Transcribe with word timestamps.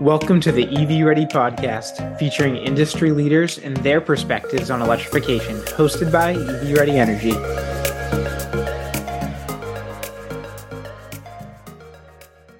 Welcome 0.00 0.40
to 0.42 0.52
the 0.52 0.62
EV 0.64 1.04
Ready 1.04 1.26
podcast, 1.26 2.16
featuring 2.20 2.54
industry 2.54 3.10
leaders 3.10 3.58
and 3.58 3.76
their 3.78 4.00
perspectives 4.00 4.70
on 4.70 4.80
electrification, 4.80 5.56
hosted 5.56 6.12
by 6.12 6.34
EV 6.34 6.78
Ready 6.78 6.92
Energy. 6.92 7.32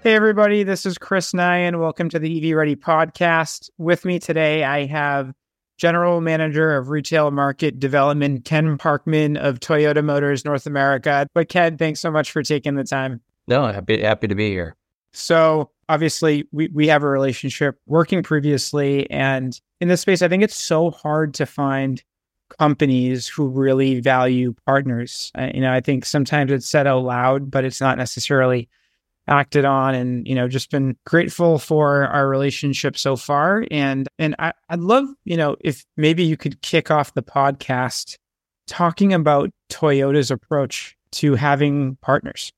Hey, 0.03 0.17
everybody, 0.17 0.65
this 0.65 0.85
is 0.85 0.99
Chris 0.99 1.31
Nihan. 1.33 1.79
Welcome 1.79 2.09
to 2.09 2.19
the 2.19 2.51
EV 2.51 2.57
Ready 2.57 2.75
podcast. 2.75 3.71
With 3.79 4.05
me 4.05 4.19
today, 4.19 4.65
I 4.65 4.87
have 4.87 5.33
General 5.77 6.21
Manager 6.21 6.77
of 6.77 6.89
Retail 6.89 7.31
Market 7.31 7.79
Development, 7.79 8.45
Ken 8.45 8.77
Parkman 8.77 9.39
of 9.39 9.61
Toyota 9.61 10.05
Motors 10.05 10.45
North 10.45 10.67
America. 10.67 11.29
But, 11.35 11.49
Ken, 11.49 11.79
thanks 11.79 12.01
so 12.01 12.11
much 12.11 12.33
for 12.33 12.43
taking 12.43 12.75
the 12.75 12.83
time. 12.83 13.21
No, 13.47 13.65
happy, 13.69 14.03
happy 14.03 14.27
to 14.27 14.35
be 14.35 14.51
here. 14.51 14.75
So, 15.13 15.71
obviously 15.89 16.47
we, 16.53 16.69
we 16.69 16.87
have 16.89 17.03
a 17.03 17.09
relationship 17.09 17.79
working 17.87 18.23
previously 18.23 19.11
and 19.11 19.61
in 19.81 19.89
this 19.89 20.01
space 20.01 20.23
i 20.23 20.29
think 20.29 20.43
it's 20.43 20.57
so 20.57 20.91
hard 20.91 21.35
to 21.35 21.47
find 21.47 22.03
companies 22.59 23.29
who 23.29 23.47
really 23.47 24.01
value 24.01 24.55
partners. 24.65 25.31
Uh, 25.39 25.51
you 25.55 25.61
know 25.61 25.73
i 25.73 25.81
think 25.81 26.05
sometimes 26.05 26.51
it's 26.51 26.67
said 26.67 26.87
out 26.87 27.05
loud 27.05 27.51
but 27.51 27.65
it's 27.65 27.81
not 27.81 27.99
necessarily 27.99 28.69
acted 29.29 29.65
on 29.65 29.95
and 29.95 30.27
you 30.27 30.35
know 30.35 30.49
just 30.49 30.71
been 30.71 30.97
grateful 31.05 31.59
for 31.59 32.07
our 32.07 32.29
relationship 32.29 32.97
so 32.97 33.15
far. 33.15 33.65
And 33.71 34.09
and 34.19 34.35
I, 34.39 34.53
i'd 34.71 34.81
love 34.81 35.07
you 35.25 35.37
know 35.37 35.57
if 35.61 35.85
maybe 35.97 36.25
you 36.25 36.37
could 36.37 36.61
kick 36.63 36.91
off 36.91 37.15
the 37.15 37.23
podcast 37.23 38.17
talking 38.67 39.13
about 39.13 39.51
toyota's 39.71 40.31
approach 40.31 40.97
to 41.11 41.35
having 41.35 41.97
partners. 41.97 42.53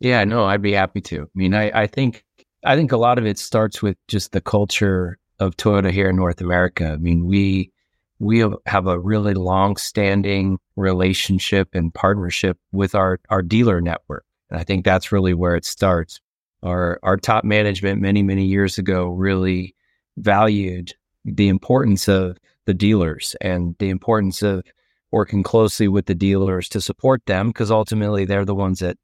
Yeah 0.00 0.24
no 0.24 0.44
i'd 0.44 0.62
be 0.62 0.72
happy 0.72 1.00
to. 1.02 1.22
I 1.22 1.26
mean 1.34 1.54
i, 1.54 1.82
I 1.82 1.86
think 1.86 2.24
I 2.66 2.74
think 2.74 2.90
a 2.90 2.96
lot 2.96 3.18
of 3.18 3.24
it 3.24 3.38
starts 3.38 3.80
with 3.80 3.96
just 4.08 4.32
the 4.32 4.40
culture 4.40 5.18
of 5.38 5.56
Toyota 5.56 5.92
here 5.92 6.10
in 6.10 6.16
North 6.16 6.40
America. 6.40 6.88
I 6.88 6.96
mean, 6.96 7.24
we 7.24 7.70
we 8.18 8.44
have 8.66 8.86
a 8.86 8.98
really 8.98 9.34
long-standing 9.34 10.58
relationship 10.74 11.68
and 11.74 11.94
partnership 11.94 12.58
with 12.72 12.96
our 12.96 13.20
our 13.30 13.40
dealer 13.40 13.80
network, 13.80 14.24
and 14.50 14.58
I 14.58 14.64
think 14.64 14.84
that's 14.84 15.12
really 15.12 15.32
where 15.32 15.54
it 15.54 15.64
starts. 15.64 16.20
Our 16.64 16.98
our 17.04 17.16
top 17.16 17.44
management 17.44 18.02
many 18.02 18.24
many 18.24 18.44
years 18.44 18.78
ago 18.78 19.06
really 19.06 19.76
valued 20.16 20.92
the 21.24 21.48
importance 21.48 22.08
of 22.08 22.36
the 22.64 22.74
dealers 22.74 23.36
and 23.40 23.76
the 23.78 23.90
importance 23.90 24.42
of 24.42 24.64
working 25.12 25.44
closely 25.44 25.86
with 25.86 26.06
the 26.06 26.16
dealers 26.16 26.68
to 26.70 26.80
support 26.80 27.24
them 27.26 27.48
because 27.48 27.70
ultimately 27.70 28.24
they're 28.24 28.44
the 28.44 28.56
ones 28.56 28.80
that 28.80 28.98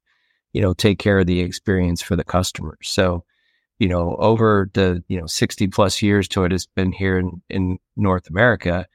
you 0.51 0.61
know 0.61 0.73
take 0.73 0.99
care 0.99 1.19
of 1.19 1.27
the 1.27 1.39
experience 1.39 2.01
for 2.01 2.17
the 2.17 2.25
customers. 2.25 2.89
So 2.89 3.23
you 3.79 3.87
know, 3.87 4.15
over 4.15 4.69
the, 4.73 5.03
you 5.07 5.19
know, 5.19 5.25
60 5.25 5.67
plus 5.67 6.01
years 6.01 6.27
Toyota's 6.27 6.67
been 6.67 6.91
here 6.91 7.17
in, 7.17 7.41
in 7.49 7.79
North 7.95 8.29
America, 8.29 8.87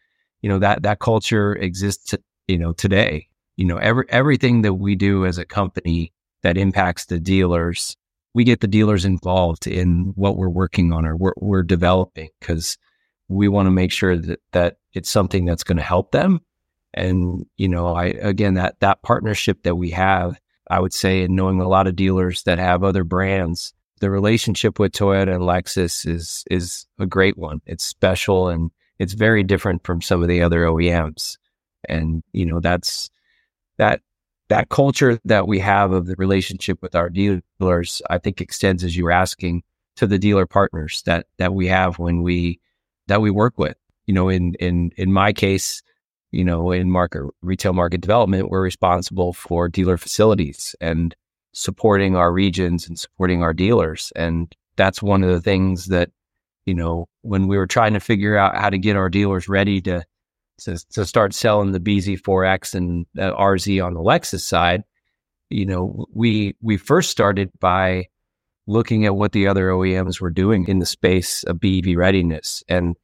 you 0.42 0.48
know, 0.48 0.58
that, 0.58 0.82
that 0.82 1.00
culture 1.00 1.54
exists, 1.54 2.14
you 2.46 2.58
know, 2.58 2.72
today, 2.72 3.28
you 3.56 3.64
know, 3.64 3.76
every, 3.76 4.04
everything 4.08 4.62
that 4.62 4.74
we 4.74 4.94
do 4.94 5.26
as 5.26 5.38
a 5.38 5.44
company 5.44 6.12
that 6.42 6.56
impacts 6.56 7.06
the 7.06 7.18
dealers, 7.18 7.96
we 8.34 8.44
get 8.44 8.60
the 8.60 8.68
dealers 8.68 9.04
involved 9.04 9.66
in 9.66 10.12
what 10.14 10.36
we're 10.36 10.48
working 10.48 10.92
on 10.92 11.04
or 11.04 11.16
we're, 11.16 11.32
we're 11.36 11.62
developing 11.62 12.28
because 12.40 12.78
we 13.28 13.48
want 13.48 13.66
to 13.66 13.70
make 13.70 13.92
sure 13.92 14.16
that, 14.16 14.40
that 14.52 14.76
it's 14.94 15.10
something 15.10 15.44
that's 15.44 15.64
going 15.64 15.76
to 15.76 15.82
help 15.82 16.12
them. 16.12 16.40
And, 16.94 17.44
you 17.56 17.68
know, 17.68 17.94
I, 17.94 18.06
again, 18.06 18.54
that, 18.54 18.80
that 18.80 19.02
partnership 19.02 19.64
that 19.64 19.74
we 19.74 19.90
have, 19.90 20.40
I 20.70 20.80
would 20.80 20.94
say, 20.94 21.22
in 21.22 21.34
knowing 21.34 21.60
a 21.60 21.68
lot 21.68 21.86
of 21.86 21.96
dealers 21.96 22.44
that 22.44 22.58
have 22.58 22.82
other 22.82 23.04
brands, 23.04 23.74
the 23.98 24.10
relationship 24.10 24.78
with 24.78 24.92
Toyota 24.92 25.34
and 25.34 25.42
Lexus 25.42 26.06
is 26.06 26.44
is 26.50 26.86
a 26.98 27.06
great 27.06 27.36
one. 27.38 27.60
It's 27.66 27.84
special 27.84 28.48
and 28.48 28.70
it's 28.98 29.12
very 29.12 29.42
different 29.42 29.84
from 29.84 30.02
some 30.02 30.22
of 30.22 30.28
the 30.28 30.42
other 30.42 30.64
OEMs. 30.64 31.38
And 31.88 32.22
you 32.32 32.46
know, 32.46 32.60
that's 32.60 33.10
that 33.78 34.00
that 34.48 34.68
culture 34.70 35.18
that 35.24 35.46
we 35.46 35.58
have 35.58 35.92
of 35.92 36.06
the 36.06 36.16
relationship 36.16 36.80
with 36.82 36.94
our 36.94 37.10
dealers, 37.10 38.02
I 38.10 38.18
think 38.18 38.40
extends 38.40 38.82
as 38.82 38.96
you 38.96 39.04
were 39.04 39.12
asking 39.12 39.62
to 39.96 40.06
the 40.06 40.18
dealer 40.18 40.46
partners 40.46 41.02
that 41.06 41.26
that 41.38 41.54
we 41.54 41.66
have 41.66 41.98
when 41.98 42.22
we 42.22 42.60
that 43.08 43.20
we 43.20 43.30
work 43.30 43.58
with. 43.58 43.76
You 44.06 44.14
know, 44.14 44.28
in 44.28 44.54
in 44.54 44.90
in 44.96 45.12
my 45.12 45.32
case, 45.32 45.82
you 46.30 46.44
know, 46.44 46.72
in 46.72 46.90
market 46.90 47.28
retail 47.42 47.72
market 47.72 48.00
development, 48.00 48.50
we're 48.50 48.62
responsible 48.62 49.32
for 49.32 49.68
dealer 49.68 49.96
facilities 49.96 50.74
and 50.80 51.14
supporting 51.58 52.14
our 52.14 52.32
regions 52.32 52.86
and 52.86 52.96
supporting 52.96 53.42
our 53.42 53.52
dealers. 53.52 54.12
And 54.14 54.54
that's 54.76 55.02
one 55.02 55.24
of 55.24 55.30
the 55.30 55.40
things 55.40 55.86
that, 55.86 56.10
you 56.66 56.74
know, 56.74 57.08
when 57.22 57.48
we 57.48 57.58
were 57.58 57.66
trying 57.66 57.94
to 57.94 58.00
figure 58.00 58.36
out 58.36 58.56
how 58.56 58.70
to 58.70 58.78
get 58.78 58.94
our 58.94 59.08
dealers 59.08 59.48
ready 59.48 59.80
to, 59.80 60.04
to, 60.58 60.78
to 60.90 61.04
start 61.04 61.34
selling 61.34 61.72
the 61.72 61.80
BZ4X 61.80 62.74
and 62.74 63.06
uh, 63.18 63.32
RZ 63.32 63.84
on 63.84 63.94
the 63.94 64.00
Lexus 64.00 64.42
side, 64.42 64.84
you 65.50 65.66
know, 65.66 66.06
we, 66.14 66.54
we 66.60 66.76
first 66.76 67.10
started 67.10 67.50
by 67.58 68.06
looking 68.68 69.04
at 69.04 69.16
what 69.16 69.32
the 69.32 69.48
other 69.48 69.70
OEMs 69.70 70.20
were 70.20 70.30
doing 70.30 70.68
in 70.68 70.78
the 70.78 70.86
space 70.86 71.42
of 71.42 71.58
BEV 71.58 71.96
readiness. 71.96 72.62
And, 72.68 72.94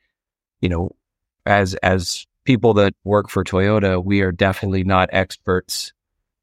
you 0.60 0.68
know, 0.68 0.94
as, 1.44 1.74
as 1.76 2.24
people 2.44 2.72
that 2.74 2.94
work 3.02 3.28
for 3.30 3.42
Toyota, 3.42 4.04
we 4.04 4.20
are 4.20 4.30
definitely 4.30 4.84
not 4.84 5.08
experts 5.12 5.92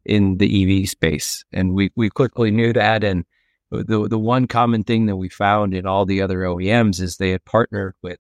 in 0.06 0.38
the 0.38 0.82
EV 0.82 0.90
space. 0.90 1.44
And 1.52 1.74
we, 1.74 1.92
we 1.96 2.10
quickly 2.10 2.52
knew 2.52 2.74
that. 2.74 3.04
And 3.04 3.26
the, 3.72 4.08
the 4.08 4.20
one 4.20 4.48
common 4.48 4.84
thing 4.84 5.06
that 5.06 5.16
we 5.16 5.30
found 5.30 5.74
in 5.74 5.86
all 5.86 6.06
the 6.06 6.22
other 6.22 6.40
OEMs 6.40 7.00
is 7.00 7.18
they 7.18 7.32
had 7.32 7.46
partnered 7.46 7.96
with 8.02 8.20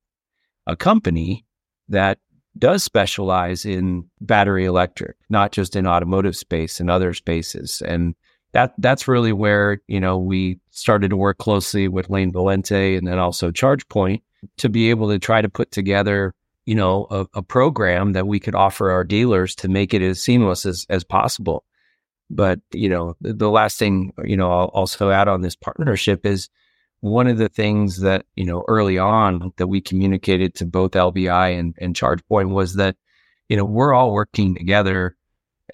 a 0.68 0.76
company 0.76 1.46
that 1.90 2.20
does 2.58 2.84
specialize 2.84 3.66
in 3.66 4.06
battery 4.20 4.66
electric, 4.66 5.16
not 5.30 5.52
just 5.52 5.76
in 5.76 5.88
automotive 5.88 6.36
space 6.36 6.80
and 6.80 6.90
other 6.90 7.14
spaces. 7.14 7.82
And 7.86 8.16
that 8.54 8.74
that's 8.78 9.08
really 9.08 9.34
where, 9.34 9.82
you 9.88 10.00
know, 10.00 10.18
we 10.18 10.60
started 10.72 11.10
to 11.10 11.18
work 11.18 11.38
closely 11.38 11.88
with 11.88 12.10
Lane 12.10 12.32
Valente 12.32 12.98
and 12.98 13.08
then 13.08 13.18
also 13.18 13.52
ChargePoint 13.52 14.22
to 14.58 14.70
be 14.70 14.90
able 14.90 15.10
to 15.10 15.20
try 15.20 15.42
to 15.42 15.50
put 15.50 15.72
together, 15.72 16.34
you 16.66 16.76
know, 16.76 17.08
a, 17.10 17.26
a 17.36 17.42
program 17.42 18.14
that 18.14 18.28
we 18.28 18.40
could 18.40 18.56
offer 18.56 18.92
our 18.92 19.04
dealers 19.04 19.56
to 19.56 19.70
make 19.70 19.94
it 19.94 20.02
as 20.02 20.22
seamless 20.22 20.66
as, 20.66 20.86
as 20.90 21.04
possible. 21.04 21.64
But, 22.34 22.62
you 22.72 22.88
know, 22.88 23.16
the, 23.20 23.34
the 23.34 23.50
last 23.50 23.78
thing, 23.78 24.14
you 24.24 24.38
know, 24.38 24.52
I'll 24.52 24.68
also 24.68 25.12
add 25.12 25.28
on 25.28 25.42
this 25.42 25.56
partnership 25.56 26.26
is 26.26 26.50
one 27.02 27.28
of 27.28 27.38
the 27.38 27.50
things 27.50 28.00
that, 28.02 28.26
you 28.36 28.46
know, 28.46 28.64
early 28.68 28.98
on 28.98 29.52
that 29.58 29.68
we 29.68 29.82
communicated 29.82 30.56
to 30.56 30.66
both 30.66 30.92
LVI 30.92 31.60
and, 31.60 31.76
and 31.80 31.94
ChargePoint 31.94 32.50
was 32.50 32.76
that, 32.76 32.96
you 33.50 33.58
know, 33.58 33.66
we're 33.66 33.94
all 33.94 34.14
working 34.14 34.56
together 34.56 35.18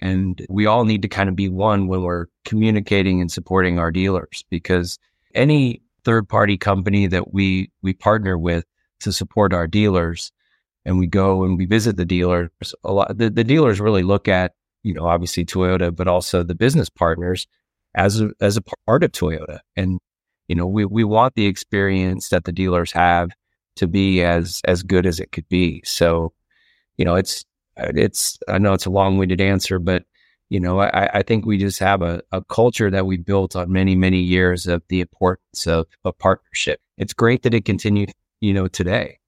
and 0.02 0.44
we 0.48 0.66
all 0.66 0.84
need 0.84 1.02
to 1.02 1.08
kind 1.08 1.28
of 1.28 1.36
be 1.36 1.48
one 1.48 1.86
when 1.86 2.02
we're 2.02 2.26
communicating 2.44 3.20
and 3.20 3.30
supporting 3.30 3.78
our 3.78 3.92
dealers 3.92 4.44
because 4.50 4.98
any 5.34 5.80
third 6.04 6.28
party 6.28 6.56
company 6.56 7.06
that 7.06 7.32
we, 7.32 7.70
we 7.82 7.92
partner 7.92 8.36
with 8.36 8.64
to 9.00 9.12
support 9.12 9.52
our 9.52 9.66
dealers 9.66 10.32
and 10.84 10.98
we 10.98 11.06
go 11.06 11.44
and 11.44 11.56
we 11.56 11.66
visit 11.66 11.96
the 11.96 12.04
dealers, 12.04 12.50
a 12.82 12.92
lot, 12.92 13.16
the, 13.16 13.30
the 13.30 13.44
dealers 13.44 13.80
really 13.80 14.02
look 14.02 14.26
at 14.26 14.54
you 14.88 14.94
know, 14.94 15.06
obviously 15.06 15.44
Toyota, 15.44 15.94
but 15.94 16.08
also 16.08 16.42
the 16.42 16.54
business 16.54 16.88
partners 16.88 17.46
as 17.94 18.22
a, 18.22 18.30
as 18.40 18.56
a 18.56 18.62
part 18.86 19.04
of 19.04 19.12
Toyota. 19.12 19.58
And, 19.76 20.00
you 20.48 20.56
know, 20.56 20.66
we, 20.66 20.86
we 20.86 21.04
want 21.04 21.34
the 21.34 21.44
experience 21.44 22.30
that 22.30 22.44
the 22.44 22.52
dealers 22.52 22.90
have 22.92 23.28
to 23.76 23.86
be 23.86 24.22
as, 24.22 24.62
as 24.64 24.82
good 24.82 25.04
as 25.04 25.20
it 25.20 25.30
could 25.30 25.46
be. 25.50 25.82
So, 25.84 26.32
you 26.96 27.04
know, 27.04 27.16
it's, 27.16 27.44
it's, 27.76 28.38
I 28.48 28.56
know 28.56 28.72
it's 28.72 28.86
a 28.86 28.90
long 28.90 29.18
winded 29.18 29.42
answer, 29.42 29.78
but, 29.78 30.04
you 30.48 30.58
know, 30.58 30.80
I, 30.80 31.18
I 31.18 31.22
think 31.22 31.44
we 31.44 31.58
just 31.58 31.80
have 31.80 32.00
a, 32.00 32.22
a 32.32 32.42
culture 32.44 32.90
that 32.90 33.04
we 33.04 33.18
built 33.18 33.54
on 33.54 33.70
many, 33.70 33.94
many 33.94 34.20
years 34.20 34.66
of 34.66 34.82
the 34.88 35.02
importance 35.02 35.66
of 35.66 35.86
a 36.06 36.12
partnership. 36.14 36.80
It's 36.96 37.12
great 37.12 37.42
that 37.42 37.52
it 37.52 37.66
continues, 37.66 38.08
you 38.40 38.54
know, 38.54 38.68
today. 38.68 39.18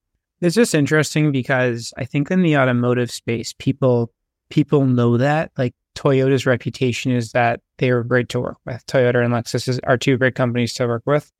It's 0.40 0.56
just 0.56 0.74
interesting 0.74 1.32
because 1.32 1.92
I 1.98 2.06
think 2.06 2.30
in 2.30 2.40
the 2.40 2.56
automotive 2.56 3.10
space, 3.10 3.54
people 3.58 4.10
people 4.50 4.84
know 4.84 5.16
that. 5.16 5.50
Like 5.56 5.74
Toyota's 5.94 6.46
reputation 6.46 7.12
is 7.12 7.32
that 7.32 7.60
they 7.78 7.90
are 7.90 8.02
great 8.02 8.28
to 8.30 8.40
work 8.40 8.58
with. 8.66 8.84
Toyota 8.86 9.24
and 9.24 9.32
Lexus 9.32 9.80
are 9.84 9.96
two 9.96 10.16
great 10.18 10.34
companies 10.34 10.74
to 10.74 10.86
work 10.86 11.02
with. 11.06 11.32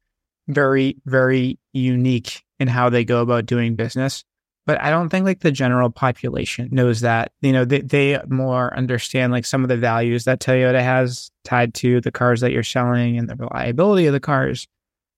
Very, 0.49 0.97
very 1.05 1.59
unique 1.73 2.43
in 2.59 2.69
how 2.69 2.89
they 2.89 3.05
go 3.05 3.21
about 3.21 3.47
doing 3.47 3.77
business. 3.77 4.25
But 4.67 4.81
I 4.81 4.91
don't 4.91 5.09
think 5.09 5.25
like 5.25 5.41
the 5.41 5.53
general 5.53 5.91
population 5.91 6.69
knows 6.71 7.01
that. 7.01 7.33
You 7.41 7.53
know, 7.53 7.65
they, 7.65 7.81
they 7.81 8.21
more 8.29 8.77
understand 8.77 9.33
like 9.33 9.47
some 9.47 9.63
of 9.63 9.69
the 9.69 9.77
values 9.77 10.25
that 10.25 10.41
Toyota 10.41 10.83
has 10.83 11.31
tied 11.45 11.75
to 11.75 12.01
the 12.01 12.13
cars 12.13 12.41
that 12.41 12.53
you're 12.53 12.63
selling 12.63 13.19
and 13.19 13.29
the 13.29 13.37
reliability 13.37 14.07
of 14.07 14.13
the 14.13 14.21
cars. 14.21 14.69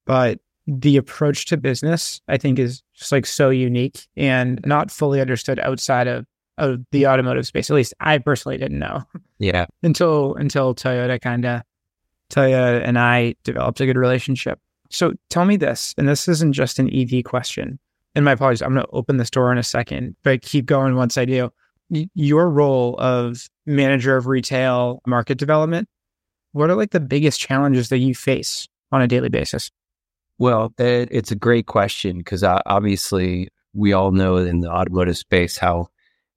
But 0.07 0.41
the 0.67 0.97
approach 0.97 1.47
to 1.47 1.57
business, 1.57 2.21
I 2.29 2.37
think, 2.37 2.59
is 2.59 2.83
just 2.95 3.13
like 3.13 3.27
so 3.27 3.51
unique 3.51 4.07
and 4.17 4.61
not 4.65 4.91
fully 4.91 5.21
understood 5.21 5.59
outside 5.59 6.07
of 6.07 6.25
of 6.59 6.81
the 6.91 7.07
automotive 7.07 7.47
space. 7.47 7.71
At 7.71 7.75
least 7.75 7.95
I 8.01 8.19
personally 8.19 8.59
didn't 8.59 8.79
know. 8.79 9.05
Yeah. 9.39 9.67
until 9.83 10.35
until 10.35 10.75
Toyota 10.75 11.21
kind 11.21 11.45
of 11.45 11.63
Toyota 12.31 12.83
and 12.85 12.99
I 12.99 13.35
developed 13.45 13.81
a 13.81 13.87
good 13.87 13.97
relationship. 13.97 14.59
So 14.91 15.15
tell 15.31 15.45
me 15.45 15.57
this, 15.57 15.95
and 15.97 16.07
this 16.07 16.29
isn't 16.29 16.53
just 16.53 16.79
an 16.79 16.95
EV 16.95 17.25
question. 17.25 17.79
And 18.15 18.25
my 18.25 18.33
apologies, 18.33 18.61
I'm 18.61 18.75
going 18.75 18.85
to 18.85 18.93
open 18.93 19.17
this 19.17 19.31
door 19.31 19.51
in 19.51 19.57
a 19.57 19.63
second, 19.63 20.17
but 20.23 20.43
keep 20.43 20.67
going 20.67 20.97
once 20.97 21.17
I 21.17 21.25
do. 21.25 21.51
Your 21.89 22.51
role 22.51 22.97
of 22.99 23.49
manager 23.65 24.17
of 24.17 24.27
retail 24.27 25.01
market 25.07 25.39
development, 25.39 25.89
what 26.53 26.69
are 26.69 26.75
like 26.75 26.91
the 26.91 27.01
biggest 27.01 27.41
challenges 27.41 27.89
that 27.89 27.99
you 27.99 28.15
face 28.15 28.69
on 28.91 29.01
a 29.01 29.09
daily 29.09 29.31
basis? 29.31 29.71
Well, 30.39 30.75
it, 30.79 31.09
it's 31.11 31.31
a 31.31 31.37
great 31.37 31.67
question 31.67 32.19
because 32.19 32.43
uh, 32.43 32.61
obviously 32.67 33.49
we 33.73 33.93
all 33.93 34.11
know 34.11 34.37
in 34.37 34.61
the 34.61 34.71
automotive 34.71 35.17
space 35.17 35.57
how 35.57 35.89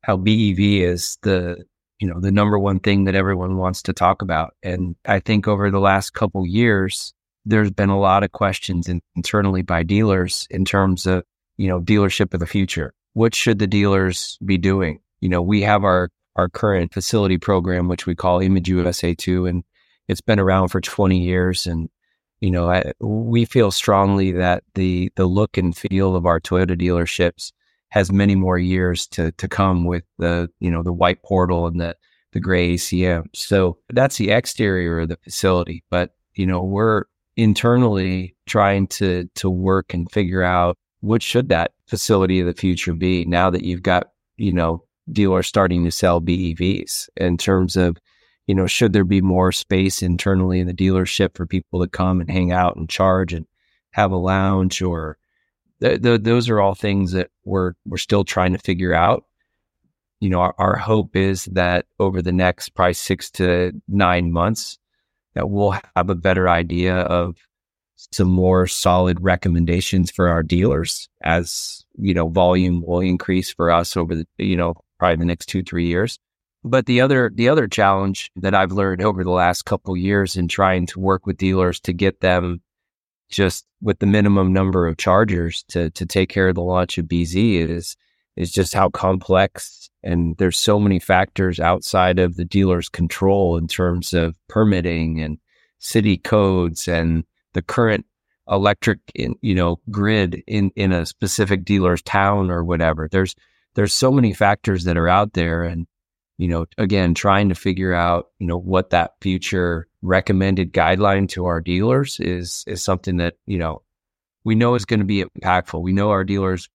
how 0.06 0.18
BEV 0.18 0.60
is 0.60 1.18
the 1.24 1.66
you 2.00 2.08
know 2.08 2.20
the 2.20 2.32
number 2.32 2.60
one 2.60 2.80
thing 2.80 3.06
that 3.06 3.16
everyone 3.16 3.58
wants 3.58 3.82
to 3.84 3.94
talk 3.94 4.22
about, 4.22 4.54
and 4.62 4.96
I 5.06 5.20
think 5.20 5.48
over 5.48 5.72
the 5.72 5.80
last 5.80 6.12
couple 6.12 6.46
years, 6.46 7.14
there's 7.46 7.72
been 7.72 7.90
a 7.90 8.00
lot 8.00 8.24
of 8.24 8.32
questions 8.32 8.88
in, 8.88 9.02
internally 9.16 9.64
by 9.64 9.82
dealers 9.82 10.48
in 10.52 10.64
terms 10.64 11.08
of 11.08 11.24
you 11.58 11.68
know 11.68 11.82
dealership 11.82 12.34
of 12.34 12.40
the 12.40 12.46
future. 12.46 12.94
What 13.14 13.34
should 13.34 13.58
the 13.58 13.68
dealers 13.68 14.38
be 14.46 14.58
doing? 14.58 15.00
You 15.22 15.30
know, 15.30 15.42
we 15.42 15.62
have 15.64 15.84
our 15.84 16.10
our 16.36 16.50
current 16.50 16.94
facility 16.94 17.40
program, 17.40 17.88
which 17.88 18.06
we 18.06 18.14
call 18.14 18.42
Image 18.42 18.70
USA 18.70 19.16
two, 19.16 19.48
and 19.48 19.64
it's 20.08 20.22
been 20.22 20.40
around 20.40 20.68
for 20.68 20.82
20 20.82 21.18
years, 21.18 21.66
and 21.66 21.90
you 22.42 22.52
know, 22.52 22.70
I, 22.70 22.92
we 23.00 23.46
feel 23.46 23.72
strongly 23.72 24.34
that 24.34 24.64
the 24.76 25.12
the 25.16 25.26
look 25.26 25.58
and 25.58 25.76
feel 25.76 26.16
of 26.16 26.28
our 26.28 26.40
Toyota 26.40 26.80
dealerships 26.80 27.52
has 27.96 28.12
many 28.12 28.36
more 28.36 28.60
years 28.60 29.08
to 29.08 29.32
to 29.34 29.48
come 29.48 29.86
with 29.86 30.04
the 30.20 30.50
you 30.60 30.70
know 30.70 30.84
the 30.84 30.94
white 30.94 31.24
portal 31.24 31.66
and 31.66 31.80
the 31.80 31.96
the 32.34 32.40
gray 32.40 32.76
ACM. 32.76 33.26
So 33.34 33.78
that's 33.90 34.18
the 34.18 34.30
exterior 34.30 35.00
of 35.00 35.10
the 35.10 35.18
facility, 35.24 35.84
but 35.90 36.12
you 36.36 36.46
know 36.46 36.62
we're 36.62 37.06
internally 37.38 38.36
trying 38.46 38.88
to 38.88 39.28
to 39.36 39.50
work 39.50 39.94
and 39.94 40.12
figure 40.12 40.44
out 40.44 40.78
what 41.00 41.24
should 41.24 41.50
that 41.50 41.72
facility 41.88 42.40
of 42.40 42.48
the 42.48 42.54
future 42.54 42.94
be 42.94 43.26
now 43.26 43.50
that 43.50 43.64
you've 43.64 43.84
got 43.84 44.10
you 44.38 44.54
know 44.54 44.84
dealers 45.12 45.48
starting 45.48 45.84
to 45.86 45.92
sell 45.92 46.22
BEVs 46.22 47.10
in 47.18 47.38
terms 47.38 47.76
of 47.76 47.98
you 48.48 48.54
know, 48.54 48.68
should 48.68 48.94
there 48.94 49.04
be 49.04 49.22
more 49.22 49.52
space 49.52 50.02
internally 50.02 50.60
in 50.60 50.68
the 50.68 50.74
dealership 50.74 51.36
for 51.36 51.48
people 51.48 51.82
to 51.82 51.90
come 51.90 52.22
and 52.22 52.30
hang 52.30 52.52
out 52.52 52.76
and 52.76 52.90
charge 52.90 53.34
and 53.34 53.48
have 53.92 54.12
a 54.12 54.18
lounge 54.18 54.82
or 54.82 55.18
th- 55.82 56.02
th- 56.02 56.22
those 56.22 56.50
are 56.50 56.60
all 56.60 56.76
things 56.76 57.12
that 57.14 57.30
we're 57.44 57.74
we're 57.86 57.98
still 57.98 58.24
trying 58.24 58.54
to 58.54 58.60
figure 58.60 58.94
out. 58.94 59.26
You 60.20 60.30
know, 60.30 60.40
our, 60.40 60.56
our 60.58 60.76
hope 60.78 61.16
is 61.16 61.46
that 61.46 61.86
over 62.00 62.22
the 62.22 62.32
next 62.32 62.70
probably 62.70 62.94
six 62.94 63.30
to 63.32 63.74
nine 63.88 64.32
months, 64.32 64.78
that 65.36 65.50
we'll 65.50 65.72
have 65.96 66.10
a 66.10 66.16
better 66.16 66.50
idea 66.50 66.96
of 66.96 67.36
some 68.12 68.30
more 68.30 68.68
solid 68.68 69.22
recommendations 69.22 70.12
for 70.12 70.28
our 70.28 70.44
dealers 70.44 71.08
as 71.24 71.86
you 71.98 72.14
know 72.14 72.28
volume 72.28 72.84
will 72.86 73.00
increase 73.00 73.52
for 73.52 73.72
us 73.72 73.96
over 73.96 74.16
the 74.16 74.28
you 74.38 74.56
know 74.56 74.76
probably 75.00 75.16
the 75.16 75.26
next 75.26 75.46
two 75.46 75.64
three 75.64 75.88
years 75.88 76.20
but 76.66 76.88
the 76.88 77.00
other 77.00 77.32
the 77.34 77.48
other 77.48 77.68
challenge 77.68 78.32
that 78.36 78.56
I've 78.56 78.72
learned 78.72 79.02
over 79.02 79.24
the 79.24 79.32
last 79.32 79.66
couple 79.66 79.96
years 79.96 80.36
in 80.36 80.48
trying 80.48 80.88
to 80.88 81.00
work 81.00 81.26
with 81.26 81.38
dealers 81.38 81.80
to 81.82 81.94
get 81.94 82.22
them 82.22 82.62
just 83.30 83.66
with 83.82 84.00
the 84.00 84.06
minimum 84.06 84.54
number 84.54 84.88
of 84.88 84.98
chargers 84.98 85.64
to 85.70 85.90
to 85.92 86.06
take 86.06 86.30
care 86.30 86.50
of 86.50 86.56
the 86.56 86.62
launch 86.62 86.98
of 86.98 87.06
BZ 87.06 87.70
is 87.70 87.96
is 88.36 88.52
just 88.52 88.74
how 88.74 88.90
complex 88.90 89.90
and 90.04 90.36
there's 90.38 90.58
so 90.58 90.80
many 90.80 91.00
factors 91.00 91.60
outside 91.60 92.20
of 92.20 92.36
the 92.36 92.46
dealer's 92.46 92.90
control 92.90 93.58
in 93.58 93.68
terms 93.68 94.14
of 94.14 94.36
permitting 94.48 95.22
and 95.22 95.40
city 95.80 96.18
codes 96.18 96.88
and 96.88 97.24
the 97.54 97.62
current 97.62 98.06
electric 98.50 99.00
in, 99.16 99.36
you 99.42 99.56
know 99.56 99.80
grid 99.90 100.44
in 100.48 100.72
in 100.76 100.92
a 100.92 101.06
specific 101.06 101.66
dealer's 101.66 102.02
town 102.04 102.52
or 102.52 102.64
whatever. 102.64 103.08
There's 103.12 103.36
there's 103.74 103.94
so 103.94 104.12
many 104.12 104.34
factors 104.34 104.84
that 104.86 104.98
are 104.98 105.10
out 105.10 105.34
there 105.34 105.64
and 105.64 105.88
you 106.38 106.48
know, 106.48 106.66
again, 106.78 107.14
trying 107.14 107.50
to 107.50 107.56
figure 107.56 107.94
out, 107.94 108.28
you 108.40 108.48
know, 108.48 108.58
what 108.58 108.90
that 108.90 109.14
future 109.22 109.88
recommended 110.06 110.72
guideline 110.72 111.28
to 111.30 111.46
our 111.46 111.60
dealers 111.60 112.20
is 112.20 112.64
is 112.68 112.84
something 112.84 113.18
that, 113.18 113.36
you 113.46 113.58
know, 113.58 113.82
we 114.44 114.56
know 114.56 114.76
is 114.76 114.86
going 114.86 115.00
to 115.00 115.06
be 115.06 115.24
impactful. 115.24 115.82
We 115.82 115.94
know 115.94 116.12
our 116.12 116.24
dealers, 116.24 116.70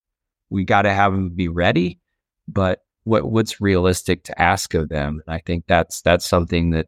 we 0.51 0.65
got 0.65 0.83
to 0.83 0.93
have 0.93 1.13
them 1.13 1.31
be 1.31 1.49
ready, 1.49 2.01
but 2.49 2.81
what 3.05 3.31
what's 3.31 3.61
realistic 3.61 4.25
to 4.25 4.41
ask 4.41 4.75
of 4.75 4.89
them? 4.89 5.23
And 5.27 5.35
I 5.35 5.39
think 5.39 5.65
that's 5.67 6.03
that's 6.03 6.27
something 6.27 6.71
that, 6.71 6.87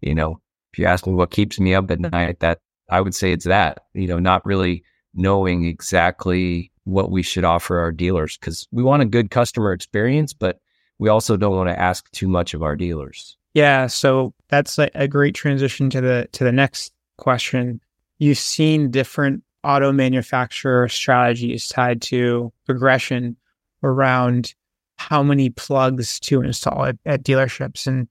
you 0.00 0.14
know, 0.14 0.40
if 0.72 0.78
you 0.78 0.84
ask 0.86 1.06
me 1.06 1.14
what 1.14 1.30
keeps 1.30 1.58
me 1.58 1.74
up 1.74 1.90
at 1.90 2.00
night, 2.12 2.40
that 2.40 2.58
I 2.90 3.00
would 3.00 3.14
say 3.14 3.32
it's 3.32 3.46
that, 3.46 3.80
you 3.94 4.06
know, 4.06 4.18
not 4.18 4.44
really 4.44 4.84
knowing 5.14 5.64
exactly 5.64 6.70
what 6.84 7.10
we 7.10 7.22
should 7.22 7.44
offer 7.44 7.78
our 7.78 7.92
dealers 7.92 8.36
because 8.38 8.68
we 8.70 8.82
want 8.82 9.02
a 9.02 9.06
good 9.06 9.30
customer 9.30 9.72
experience, 9.72 10.32
but 10.32 10.60
we 10.98 11.08
also 11.08 11.36
don't 11.36 11.56
want 11.56 11.68
to 11.68 11.78
ask 11.78 12.10
too 12.12 12.28
much 12.28 12.52
of 12.54 12.62
our 12.62 12.76
dealers. 12.76 13.36
Yeah, 13.54 13.88
so 13.88 14.32
that's 14.48 14.78
a, 14.78 14.90
a 14.94 15.08
great 15.08 15.34
transition 15.34 15.90
to 15.90 16.00
the 16.00 16.28
to 16.32 16.44
the 16.44 16.52
next 16.52 16.92
question. 17.18 17.80
You've 18.18 18.38
seen 18.38 18.90
different 18.90 19.42
auto 19.64 19.92
manufacturer 19.92 20.88
strategies 20.88 21.68
tied 21.68 22.02
to 22.02 22.52
progression 22.66 23.36
around 23.82 24.54
how 24.98 25.22
many 25.22 25.50
plugs 25.50 26.20
to 26.20 26.42
install 26.42 26.84
at, 26.84 26.96
at 27.06 27.24
dealerships. 27.24 27.86
And 27.86 28.08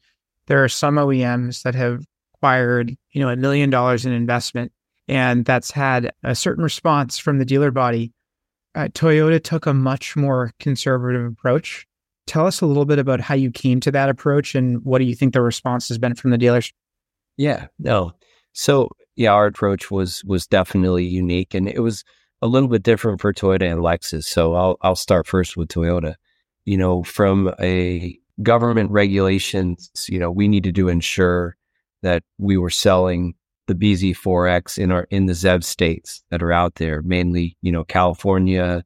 there 0.48 0.64
are 0.64 0.70
some 0.70 0.96
OEMs 0.96 1.62
that 1.64 1.76
have 1.76 2.04
acquired, 2.34 2.96
you 3.12 3.22
know, 3.22 3.30
a 3.30 3.36
million 3.36 3.70
dollars 3.70 4.06
in 4.06 4.12
investment, 4.12 4.72
and 5.08 5.46
that's 5.46 5.72
had 5.72 6.12
a 6.24 6.36
certain 6.36 6.64
response 6.64 7.18
from 7.18 7.38
the 7.38 7.46
dealer 7.46 7.72
body. 7.72 8.12
Uh, 8.76 8.88
Toyota 8.88 9.42
took 9.42 9.66
a 9.66 9.74
much 9.74 10.16
more 10.16 10.52
conservative 10.60 11.26
approach 11.26 11.88
Tell 12.30 12.46
us 12.46 12.62
a 12.62 12.68
little 12.68 12.86
bit 12.86 13.00
about 13.00 13.20
how 13.20 13.34
you 13.34 13.50
came 13.50 13.80
to 13.80 13.90
that 13.90 14.08
approach 14.08 14.54
and 14.54 14.86
what 14.86 15.00
do 15.00 15.06
you 15.06 15.16
think 15.16 15.34
the 15.34 15.42
response 15.42 15.88
has 15.88 15.98
been 15.98 16.14
from 16.14 16.30
the 16.30 16.38
dealers? 16.38 16.72
Yeah, 17.38 17.70
no. 17.80 18.12
So 18.54 18.90
yeah, 19.16 19.32
our 19.32 19.48
approach 19.48 19.90
was 19.90 20.24
was 20.26 20.46
definitely 20.46 21.06
unique 21.06 21.56
and 21.56 21.68
it 21.68 21.80
was 21.80 22.04
a 22.44 22.48
little 22.48 22.70
bit 22.70 22.84
different 22.84 23.20
for 23.20 23.34
Toyota 23.34 23.72
and 23.72 23.82
Lexus. 23.82 24.26
So 24.26 24.54
I'll 24.54 24.78
I'll 24.82 24.96
start 24.96 25.26
first 25.26 25.58
with 25.58 25.70
Toyota. 25.70 26.14
You 26.66 26.78
know, 26.78 27.02
from 27.02 27.52
a 27.60 28.16
government 28.44 28.92
regulations, 28.92 29.90
you 30.08 30.20
know, 30.20 30.30
we 30.30 30.48
needed 30.48 30.76
to 30.76 30.88
ensure 30.88 31.58
that 32.04 32.22
we 32.38 32.60
were 32.60 32.70
selling 32.70 33.34
the 33.66 33.74
BZ4X 33.74 34.78
in 34.78 34.92
our 34.92 35.08
in 35.10 35.26
the 35.26 35.34
ZEV 35.34 35.64
states 35.64 36.24
that 36.30 36.44
are 36.44 36.52
out 36.52 36.76
there, 36.76 37.02
mainly, 37.02 37.58
you 37.64 37.72
know, 37.72 37.86
California, 37.86 38.84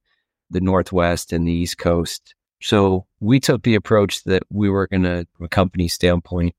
the 0.49 0.61
Northwest 0.61 1.33
and 1.33 1.45
the 1.45 1.51
East 1.51 1.77
Coast. 1.77 2.35
So 2.63 3.05
we 3.19 3.41
took 3.41 3.63
the 3.63 3.75
approach 3.75 4.23
that 4.23 4.43
we 4.49 4.69
were 4.69 4.87
going 4.87 5.03
to, 5.03 5.27
from 5.35 5.45
a 5.45 5.49
company 5.49 5.89
standpoint, 5.89 6.55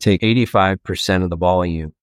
take 0.00 0.20
85% 0.22 1.22
of 1.22 1.30
the 1.30 1.36
volume 1.36 1.94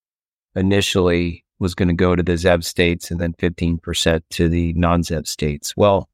initially 0.56 1.44
was 1.60 1.76
going 1.76 1.90
to 1.90 1.94
go 1.94 2.16
to 2.16 2.24
the 2.24 2.34
ZEV 2.34 2.64
states 2.64 3.12
and 3.12 3.20
then 3.20 3.34
15% 3.34 4.22
to 4.30 4.48
the 4.48 4.72
non 4.74 5.02
ZEV 5.02 5.28
states. 5.28 5.76
Well, 5.76 6.08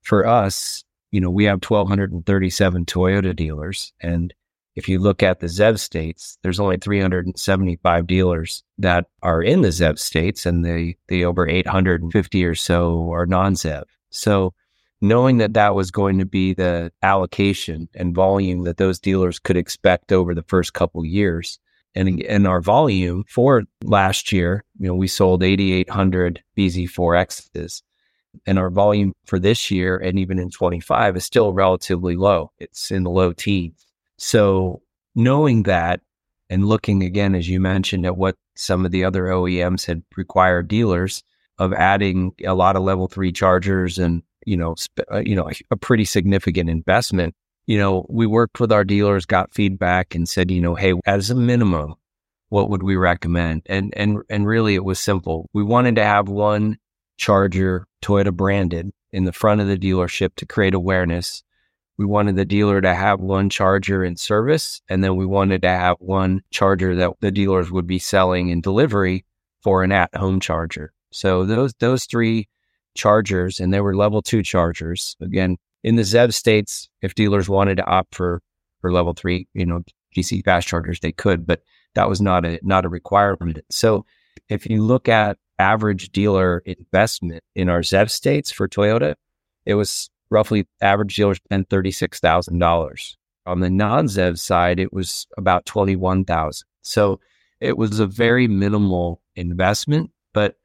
for 0.00 0.26
us, 0.26 0.82
you 1.10 1.20
know, 1.20 1.28
we 1.28 1.44
have 1.44 1.62
1,237 1.62 2.86
Toyota 2.86 3.36
dealers. 3.36 3.92
And 4.00 4.32
if 4.74 4.88
you 4.88 4.98
look 4.98 5.22
at 5.22 5.40
the 5.40 5.48
ZEV 5.48 5.78
states, 5.78 6.38
there's 6.42 6.58
only 6.58 6.78
375 6.78 8.06
dealers 8.06 8.62
that 8.78 9.08
are 9.22 9.42
in 9.42 9.60
the 9.60 9.68
ZEV 9.68 9.98
states, 9.98 10.46
and 10.46 10.64
the, 10.64 10.94
the 11.08 11.26
over 11.26 11.46
850 11.46 12.44
or 12.46 12.54
so 12.54 13.12
are 13.12 13.26
non 13.26 13.56
ZEV. 13.56 13.84
So 14.08 14.54
knowing 15.02 15.38
that 15.38 15.54
that 15.54 15.74
was 15.74 15.90
going 15.90 16.18
to 16.20 16.24
be 16.24 16.54
the 16.54 16.92
allocation 17.02 17.88
and 17.94 18.14
volume 18.14 18.62
that 18.62 18.76
those 18.76 19.00
dealers 19.00 19.40
could 19.40 19.56
expect 19.56 20.12
over 20.12 20.32
the 20.32 20.44
first 20.44 20.72
couple 20.72 21.04
years. 21.04 21.58
And, 21.94 22.08
mm-hmm. 22.08 22.26
and 22.28 22.46
our 22.46 22.60
volume 22.60 23.24
for 23.28 23.64
last 23.82 24.32
year, 24.32 24.64
you 24.78 24.86
know, 24.86 24.94
we 24.94 25.08
sold 25.08 25.42
8,800 25.42 26.42
BZ4Xs. 26.56 27.82
And 28.46 28.58
our 28.58 28.70
volume 28.70 29.12
for 29.26 29.38
this 29.38 29.70
year 29.70 29.98
and 29.98 30.18
even 30.18 30.38
in 30.38 30.50
25 30.50 31.16
is 31.16 31.24
still 31.24 31.52
relatively 31.52 32.16
low. 32.16 32.52
It's 32.58 32.90
in 32.90 33.02
the 33.02 33.10
low 33.10 33.32
teens. 33.32 33.84
So 34.16 34.80
knowing 35.14 35.64
that 35.64 36.00
and 36.48 36.64
looking 36.66 37.02
again, 37.02 37.34
as 37.34 37.48
you 37.48 37.60
mentioned, 37.60 38.06
at 38.06 38.16
what 38.16 38.36
some 38.54 38.86
of 38.86 38.92
the 38.92 39.04
other 39.04 39.24
OEMs 39.24 39.84
had 39.84 40.02
required 40.16 40.68
dealers 40.68 41.24
of 41.58 41.72
adding 41.72 42.32
a 42.46 42.54
lot 42.54 42.76
of 42.76 42.82
level 42.82 43.08
three 43.08 43.32
chargers 43.32 43.98
and 43.98 44.22
you 44.46 44.56
know, 44.56 44.74
sp- 44.76 45.08
uh, 45.12 45.22
you 45.24 45.34
know, 45.34 45.50
a 45.70 45.76
pretty 45.76 46.04
significant 46.04 46.70
investment. 46.70 47.34
You 47.66 47.78
know, 47.78 48.06
we 48.08 48.26
worked 48.26 48.60
with 48.60 48.72
our 48.72 48.84
dealers, 48.84 49.24
got 49.24 49.54
feedback, 49.54 50.14
and 50.14 50.28
said, 50.28 50.50
you 50.50 50.60
know, 50.60 50.74
hey, 50.74 50.94
as 51.06 51.30
a 51.30 51.34
minimum, 51.34 51.94
what 52.48 52.68
would 52.70 52.82
we 52.82 52.96
recommend? 52.96 53.62
And 53.66 53.92
and 53.96 54.18
and 54.28 54.46
really, 54.46 54.74
it 54.74 54.84
was 54.84 54.98
simple. 54.98 55.48
We 55.52 55.62
wanted 55.62 55.96
to 55.96 56.04
have 56.04 56.28
one 56.28 56.78
charger, 57.16 57.86
Toyota 58.02 58.32
branded, 58.32 58.90
in 59.12 59.24
the 59.24 59.32
front 59.32 59.60
of 59.60 59.68
the 59.68 59.78
dealership 59.78 60.34
to 60.36 60.46
create 60.46 60.74
awareness. 60.74 61.42
We 61.98 62.06
wanted 62.06 62.36
the 62.36 62.44
dealer 62.44 62.80
to 62.80 62.94
have 62.94 63.20
one 63.20 63.48
charger 63.48 64.02
in 64.02 64.16
service, 64.16 64.82
and 64.88 65.04
then 65.04 65.16
we 65.16 65.26
wanted 65.26 65.62
to 65.62 65.68
have 65.68 65.96
one 66.00 66.42
charger 66.50 66.96
that 66.96 67.12
the 67.20 67.30
dealers 67.30 67.70
would 67.70 67.86
be 67.86 67.98
selling 67.98 68.48
in 68.48 68.60
delivery 68.60 69.24
for 69.62 69.84
an 69.84 69.92
at-home 69.92 70.40
charger. 70.40 70.92
So 71.12 71.44
those 71.44 71.74
those 71.78 72.04
three 72.06 72.48
chargers, 72.94 73.60
and 73.60 73.72
they 73.72 73.80
were 73.80 73.96
level 73.96 74.22
two 74.22 74.42
chargers. 74.42 75.16
Again, 75.20 75.56
in 75.82 75.96
the 75.96 76.02
ZEV 76.02 76.32
states, 76.32 76.88
if 77.00 77.14
dealers 77.14 77.48
wanted 77.48 77.76
to 77.76 77.86
opt 77.86 78.14
for 78.14 78.42
for 78.80 78.92
level 78.92 79.14
three, 79.14 79.46
you 79.54 79.64
know, 79.64 79.82
DC 80.16 80.44
fast 80.44 80.66
chargers, 80.68 81.00
they 81.00 81.12
could, 81.12 81.46
but 81.46 81.62
that 81.94 82.08
was 82.08 82.20
not 82.20 82.44
a 82.44 82.58
not 82.62 82.84
a 82.84 82.88
requirement. 82.88 83.60
So 83.70 84.04
if 84.48 84.66
you 84.66 84.82
look 84.82 85.08
at 85.08 85.38
average 85.58 86.10
dealer 86.10 86.62
investment 86.66 87.42
in 87.54 87.68
our 87.68 87.80
ZEV 87.80 88.10
states 88.10 88.50
for 88.50 88.68
Toyota, 88.68 89.14
it 89.66 89.74
was 89.74 90.10
roughly 90.30 90.66
average 90.80 91.16
dealer 91.16 91.34
spent 91.34 91.68
thirty 91.70 91.90
six 91.90 92.20
thousand 92.20 92.58
dollars. 92.58 93.16
On 93.46 93.60
the 93.60 93.70
non 93.70 94.06
ZEV 94.06 94.38
side, 94.38 94.78
it 94.78 94.92
was 94.92 95.26
about 95.36 95.66
twenty 95.66 95.96
one 95.96 96.24
thousand. 96.24 96.66
So 96.82 97.20
it 97.60 97.78
was 97.78 98.00
a 98.00 98.06
very 98.06 98.48
minimal 98.48 99.22
investment, 99.36 100.10
but 100.34 100.56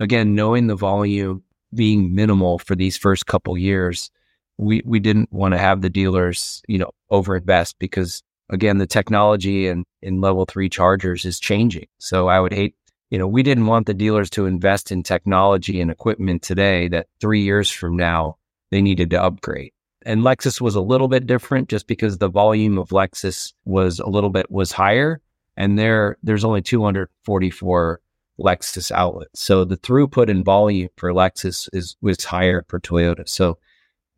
again, 0.00 0.34
knowing 0.34 0.66
the 0.66 0.76
volume 0.76 1.42
being 1.74 2.14
minimal 2.14 2.58
for 2.58 2.76
these 2.76 2.96
first 2.96 3.26
couple 3.26 3.56
years, 3.56 4.10
we 4.58 4.82
we 4.84 5.00
didn't 5.00 5.32
want 5.32 5.52
to 5.52 5.58
have 5.58 5.80
the 5.80 5.90
dealers, 5.90 6.62
you 6.68 6.78
know, 6.78 6.90
overinvest 7.10 7.74
because 7.78 8.22
again, 8.50 8.78
the 8.78 8.86
technology 8.86 9.66
and 9.66 9.84
in 10.02 10.20
level 10.20 10.44
three 10.44 10.68
chargers 10.68 11.24
is 11.24 11.40
changing. 11.40 11.86
So 11.98 12.28
I 12.28 12.38
would 12.38 12.52
hate, 12.52 12.74
you 13.10 13.18
know, 13.18 13.26
we 13.26 13.42
didn't 13.42 13.66
want 13.66 13.86
the 13.86 13.94
dealers 13.94 14.30
to 14.30 14.46
invest 14.46 14.92
in 14.92 15.02
technology 15.02 15.80
and 15.80 15.90
equipment 15.90 16.42
today 16.42 16.88
that 16.88 17.06
three 17.20 17.42
years 17.42 17.70
from 17.70 17.96
now 17.96 18.36
they 18.70 18.82
needed 18.82 19.10
to 19.10 19.22
upgrade. 19.22 19.72
And 20.04 20.22
Lexus 20.22 20.60
was 20.60 20.74
a 20.74 20.80
little 20.80 21.08
bit 21.08 21.26
different 21.26 21.68
just 21.68 21.86
because 21.86 22.18
the 22.18 22.28
volume 22.28 22.78
of 22.78 22.88
Lexus 22.88 23.52
was 23.64 24.00
a 24.00 24.08
little 24.08 24.30
bit 24.30 24.50
was 24.50 24.72
higher. 24.72 25.20
And 25.56 25.78
there 25.78 26.16
there's 26.22 26.44
only 26.44 26.62
244 26.62 28.00
Lexus 28.42 28.90
outlets. 28.90 29.40
So 29.40 29.64
the 29.64 29.76
throughput 29.76 30.28
and 30.28 30.44
volume 30.44 30.88
for 30.96 31.12
Lexus 31.12 31.68
is 31.72 31.96
was 32.00 32.24
higher 32.24 32.64
for 32.68 32.80
Toyota. 32.80 33.28
So 33.28 33.58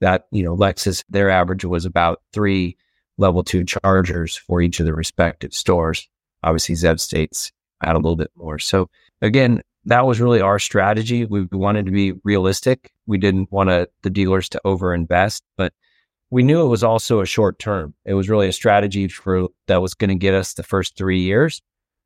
that, 0.00 0.26
you 0.31 0.43
know, 0.43 0.57
Lexus, 0.57 1.04
their 1.09 1.31
average 1.31 1.64
was 1.64 1.85
about 1.85 2.23
three 2.33 2.76
level 3.19 3.45
two 3.45 3.64
chargers 3.64 4.37
for 4.37 4.61
each 4.61 4.81
of 4.81 4.87
the 4.87 4.95
respective 4.95 5.54
stores. 5.54 6.09
Obviously, 6.43 6.75
Zev 6.75 7.00
States 7.00 7.52
had 7.81 7.95
a 7.95 7.99
little 7.99 8.16
bit 8.16 8.31
more. 8.37 8.59
So 8.59 8.90
again, 9.23 9.62
that 9.87 10.07
was 10.07 10.21
really 10.21 10.40
our 10.40 10.59
strategy. 10.59 11.25
We 11.25 11.47
wanted 11.52 11.87
to 11.87 11.93
be 11.93 12.12
realistic. 12.25 12.93
We 13.07 13.19
didn't 13.19 13.52
want 13.52 13.69
to, 13.69 13.88
the 14.02 14.11
dealers 14.11 14.49
to 14.50 14.61
overinvest, 14.64 15.43
but 15.57 15.73
we 16.31 16.43
knew 16.43 16.62
it 16.62 16.69
was 16.69 16.83
also 16.83 17.21
a 17.21 17.26
short 17.26 17.59
term. 17.59 17.95
It 18.04 18.14
was 18.14 18.28
really 18.28 18.49
a 18.49 18.52
strategy 18.52 19.09
for 19.09 19.49
that 19.66 19.83
was 19.83 19.95
going 19.95 20.09
to 20.09 20.16
get 20.16 20.35
us 20.35 20.54
the 20.54 20.62
first 20.62 20.97
three 20.97 21.21
years. 21.21 21.62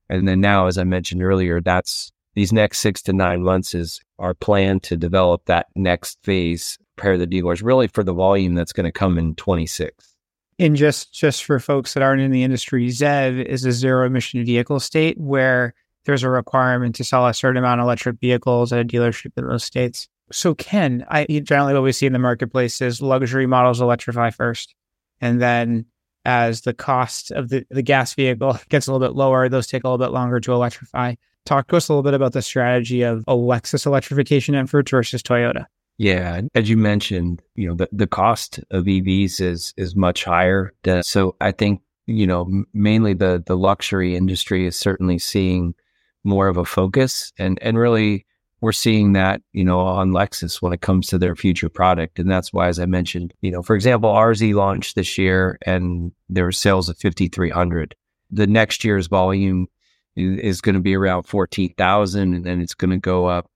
And 0.09 0.27
then 0.27 0.41
now, 0.41 0.67
as 0.67 0.79
I 0.79 0.85
mentioned 0.85 1.23
earlier, 1.23 1.61
that's 1.61 2.13
these 2.35 2.53
next 2.53 2.79
six 2.79 3.03
to 3.03 3.13
nine 3.13 3.43
months 3.43 3.75
is 3.75 4.01
our 4.19 4.35
plan 4.35 4.81
to 4.81 4.97
develop 4.97 5.45
that 5.47 5.67
next 5.75 6.19
phase, 6.23 6.79
prepare 6.97 7.19
the 7.19 7.27
dealers 7.27 7.63
really 7.63 7.89
for 7.89 8.05
the 8.05 8.13
volume 8.13 8.55
that's 8.55 8.73
going 8.73 8.85
to 8.85 8.93
come 8.93 9.19
in 9.19 9.35
26. 9.35 10.15
And 10.61 10.75
just 10.77 11.13
just 11.13 11.45
for 11.45 11.61
folks 11.61 11.95
that 11.95 12.03
aren't 12.03 12.23
in 12.23 12.33
the 12.33 12.43
industry, 12.43 12.89
ZEV 12.89 13.45
is 13.45 13.65
a 13.65 13.73
zero 13.73 14.07
emission 14.07 14.45
vehicle 14.45 14.81
state 14.81 15.19
where 15.19 15.75
there's 16.05 16.23
a 16.25 16.31
requirement 16.31 16.95
to 16.97 17.05
sell 17.05 17.27
a 17.27 17.35
certain 17.35 17.59
amount 17.59 17.81
of 17.81 17.85
electric 17.85 18.19
vehicles 18.19 18.73
at 18.73 18.81
a 18.81 18.85
dealership 18.85 19.33
in 19.37 19.47
those 19.47 19.63
states. 19.63 20.09
So 20.33 20.55
Ken, 20.55 21.05
I 21.09 21.25
generally 21.43 21.75
what 21.75 21.83
we 21.83 21.93
see 21.93 22.07
in 22.07 22.13
the 22.13 22.19
marketplace 22.19 22.81
is 22.81 23.01
luxury 23.01 23.47
models 23.47 23.81
electrify 23.81 24.31
first. 24.31 24.75
And 25.21 25.41
then 25.41 25.87
as 26.29 26.61
the 26.61 26.75
cost 26.75 27.31
of 27.31 27.49
the, 27.49 27.65
the 27.71 27.81
gas 27.81 28.13
vehicle 28.13 28.59
gets 28.69 28.87
a 28.87 28.93
little 28.93 29.09
bit 29.09 29.17
lower, 29.17 29.49
those 29.49 29.67
take 29.67 29.83
a 29.83 29.89
little 29.89 30.05
bit 30.05 30.13
longer 30.13 30.39
to 30.41 30.53
electrify. 30.53 31.15
Talk 31.47 31.69
to 31.69 31.77
us 31.77 31.89
a 31.89 31.93
little 31.93 32.03
bit 32.03 32.13
about 32.13 32.35
the 32.35 32.43
strategy 32.43 33.01
of 33.01 33.25
a 33.27 33.33
Lexus 33.33 33.87
electrification 33.87 34.55
efforts 34.55 34.91
versus 34.91 35.23
Toyota. 35.23 35.65
Yeah, 35.97 36.43
as 36.55 36.69
you 36.69 36.77
mentioned, 36.77 37.41
you 37.55 37.69
know 37.69 37.75
the, 37.75 37.89
the 37.91 38.07
cost 38.07 38.61
of 38.71 38.85
EVs 38.85 39.41
is 39.41 39.73
is 39.79 39.97
much 39.97 40.25
higher. 40.25 40.75
Than, 40.83 41.03
So 41.03 41.35
I 41.41 41.51
think 41.51 41.81
you 42.07 42.27
know 42.27 42.65
mainly 42.75 43.15
the 43.15 43.43
the 43.45 43.57
luxury 43.57 44.15
industry 44.15 44.67
is 44.67 44.77
certainly 44.77 45.19
seeing 45.19 45.75
more 46.23 46.47
of 46.47 46.59
a 46.59 46.65
focus, 46.67 47.33
and 47.39 47.59
and 47.63 47.79
really 47.79 48.27
we're 48.61 48.73
seeing 48.73 49.13
that, 49.13 49.41
you 49.53 49.65
know, 49.65 49.81
on 49.81 50.11
Lexus 50.11 50.61
when 50.61 50.73
it 50.73 50.81
comes 50.81 51.07
to 51.09 51.19
their 51.19 51.37
future 51.37 51.69
product. 51.69 52.19
And 52.19 52.31
that's 52.31 52.53
why, 52.53 52.69
as 52.69 52.79
I 52.79 52.87
mentioned, 52.87 53.33
you 53.41 53.51
know, 53.51 53.63
for 53.63 53.77
example, 53.77 54.11
RZ 54.11 54.55
launched 54.55 54.97
this 54.97 55.17
year 55.17 55.59
and 55.63 56.13
there 56.29 56.45
were 56.45 56.53
sales 56.53 56.89
of 56.89 56.99
5,300. 56.99 57.95
The 58.31 58.47
next 58.47 58.85
year's 58.85 59.07
volume 59.07 59.69
is, 60.17 60.61
going 60.61 60.75
to 60.75 60.81
be 60.81 60.97
around 60.97 61.23
14,000 61.23 62.35
and 62.35 62.45
then 62.45 62.61
it's 62.61 62.75
going 62.75 62.91
to 62.91 62.99
go 62.99 63.27
up 63.27 63.49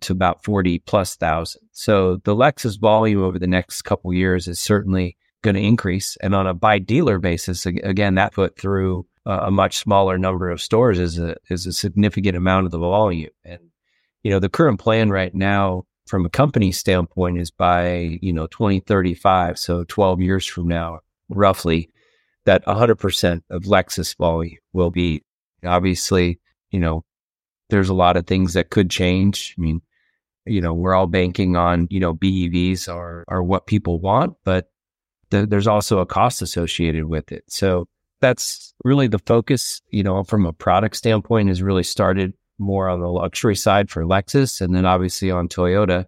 to 0.00 0.12
about 0.12 0.42
40 0.44 0.78
plus 0.80 1.16
thousand. 1.16 1.62
So 1.72 2.16
the 2.24 2.34
Lexus 2.34 2.80
volume 2.80 3.22
over 3.22 3.38
the 3.38 3.46
next 3.46 3.82
couple 3.82 4.14
years 4.14 4.48
is 4.48 4.58
certainly 4.58 5.16
going 5.42 5.56
to 5.56 5.60
increase. 5.60 6.16
And 6.22 6.34
on 6.34 6.46
a 6.46 6.54
by 6.54 6.78
dealer 6.78 7.18
basis, 7.18 7.66
again, 7.66 8.14
that 8.14 8.32
put 8.32 8.58
through 8.58 9.06
a 9.26 9.50
much 9.50 9.76
smaller 9.76 10.16
number 10.16 10.48
of 10.50 10.60
stores 10.60 10.98
is 10.98 11.18
a, 11.18 11.36
is 11.50 11.66
a 11.66 11.72
significant 11.72 12.36
amount 12.36 12.64
of 12.64 12.72
the 12.72 12.78
volume. 12.78 13.30
And 13.44 13.60
you 14.22 14.30
know, 14.30 14.38
the 14.38 14.48
current 14.48 14.80
plan 14.80 15.10
right 15.10 15.34
now 15.34 15.84
from 16.06 16.24
a 16.24 16.30
company 16.30 16.72
standpoint 16.72 17.38
is 17.38 17.50
by, 17.50 18.18
you 18.22 18.32
know, 18.32 18.46
2035. 18.48 19.58
So 19.58 19.84
12 19.84 20.20
years 20.20 20.46
from 20.46 20.68
now, 20.68 21.00
roughly, 21.28 21.90
that 22.44 22.64
100% 22.64 23.42
of 23.50 23.62
Lexus 23.64 24.16
volume 24.16 24.56
will 24.72 24.90
be 24.90 25.22
obviously, 25.64 26.40
you 26.70 26.80
know, 26.80 27.04
there's 27.68 27.90
a 27.90 27.94
lot 27.94 28.16
of 28.16 28.26
things 28.26 28.54
that 28.54 28.70
could 28.70 28.90
change. 28.90 29.54
I 29.58 29.60
mean, 29.60 29.82
you 30.46 30.60
know, 30.60 30.72
we're 30.72 30.94
all 30.94 31.06
banking 31.06 31.56
on, 31.56 31.86
you 31.90 32.00
know, 32.00 32.14
BEVs 32.14 32.88
are, 32.88 33.24
are 33.28 33.42
what 33.42 33.66
people 33.66 34.00
want, 34.00 34.34
but 34.44 34.70
th- 35.30 35.48
there's 35.50 35.66
also 35.66 35.98
a 35.98 36.06
cost 36.06 36.40
associated 36.40 37.04
with 37.04 37.30
it. 37.32 37.44
So 37.48 37.86
that's 38.20 38.72
really 38.82 39.08
the 39.08 39.18
focus, 39.18 39.82
you 39.90 40.02
know, 40.02 40.24
from 40.24 40.46
a 40.46 40.52
product 40.52 40.96
standpoint 40.96 41.48
has 41.48 41.62
really 41.62 41.82
started 41.82 42.32
more 42.58 42.88
on 42.88 43.00
the 43.00 43.08
luxury 43.08 43.56
side 43.56 43.90
for 43.90 44.04
Lexus. 44.04 44.60
And 44.60 44.74
then 44.74 44.84
obviously 44.84 45.30
on 45.30 45.48
Toyota, 45.48 46.06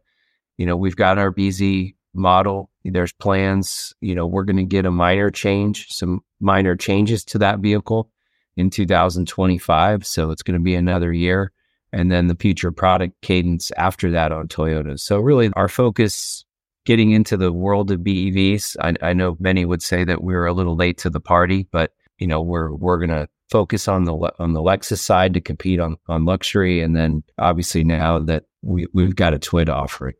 you 0.58 0.66
know, 0.66 0.76
we've 0.76 0.96
got 0.96 1.18
our 1.18 1.32
BZ 1.32 1.94
model. 2.14 2.70
There's 2.84 3.12
plans, 3.12 3.94
you 4.00 4.14
know, 4.14 4.26
we're 4.26 4.44
going 4.44 4.56
to 4.56 4.64
get 4.64 4.86
a 4.86 4.90
minor 4.90 5.30
change, 5.30 5.88
some 5.88 6.20
minor 6.40 6.76
changes 6.76 7.24
to 7.26 7.38
that 7.38 7.60
vehicle 7.60 8.10
in 8.56 8.70
2025. 8.70 10.06
So 10.06 10.30
it's 10.30 10.42
going 10.42 10.58
to 10.58 10.62
be 10.62 10.74
another 10.74 11.12
year. 11.12 11.52
And 11.92 12.10
then 12.10 12.28
the 12.28 12.36
future 12.36 12.70
product 12.70 13.20
cadence 13.22 13.70
after 13.76 14.10
that 14.12 14.32
on 14.32 14.48
Toyota. 14.48 14.98
So 14.98 15.18
really 15.18 15.50
our 15.54 15.68
focus 15.68 16.44
getting 16.84 17.10
into 17.10 17.36
the 17.36 17.52
world 17.52 17.90
of 17.90 18.00
BEVs. 18.00 18.76
I, 18.80 18.94
I 19.02 19.12
know 19.12 19.36
many 19.40 19.64
would 19.64 19.82
say 19.82 20.04
that 20.04 20.22
we 20.22 20.34
we're 20.34 20.46
a 20.46 20.52
little 20.52 20.76
late 20.76 20.98
to 20.98 21.10
the 21.10 21.20
party, 21.20 21.66
but 21.70 21.92
you 22.18 22.26
know, 22.26 22.40
we're, 22.40 22.72
we're 22.72 22.98
going 22.98 23.10
to 23.10 23.28
focus 23.50 23.88
on 23.88 24.04
the 24.04 24.14
on 24.38 24.52
the 24.52 24.62
Lexus 24.62 24.98
side 24.98 25.34
to 25.34 25.40
compete 25.40 25.80
on 25.80 25.96
on 26.08 26.24
luxury, 26.24 26.80
and 26.80 26.96
then 26.96 27.22
obviously 27.38 27.84
now 27.84 28.18
that 28.18 28.44
we 28.62 28.86
we've 28.92 29.16
got 29.16 29.34
a 29.34 29.38
Toyota 29.38 29.70
offering. 29.70 30.14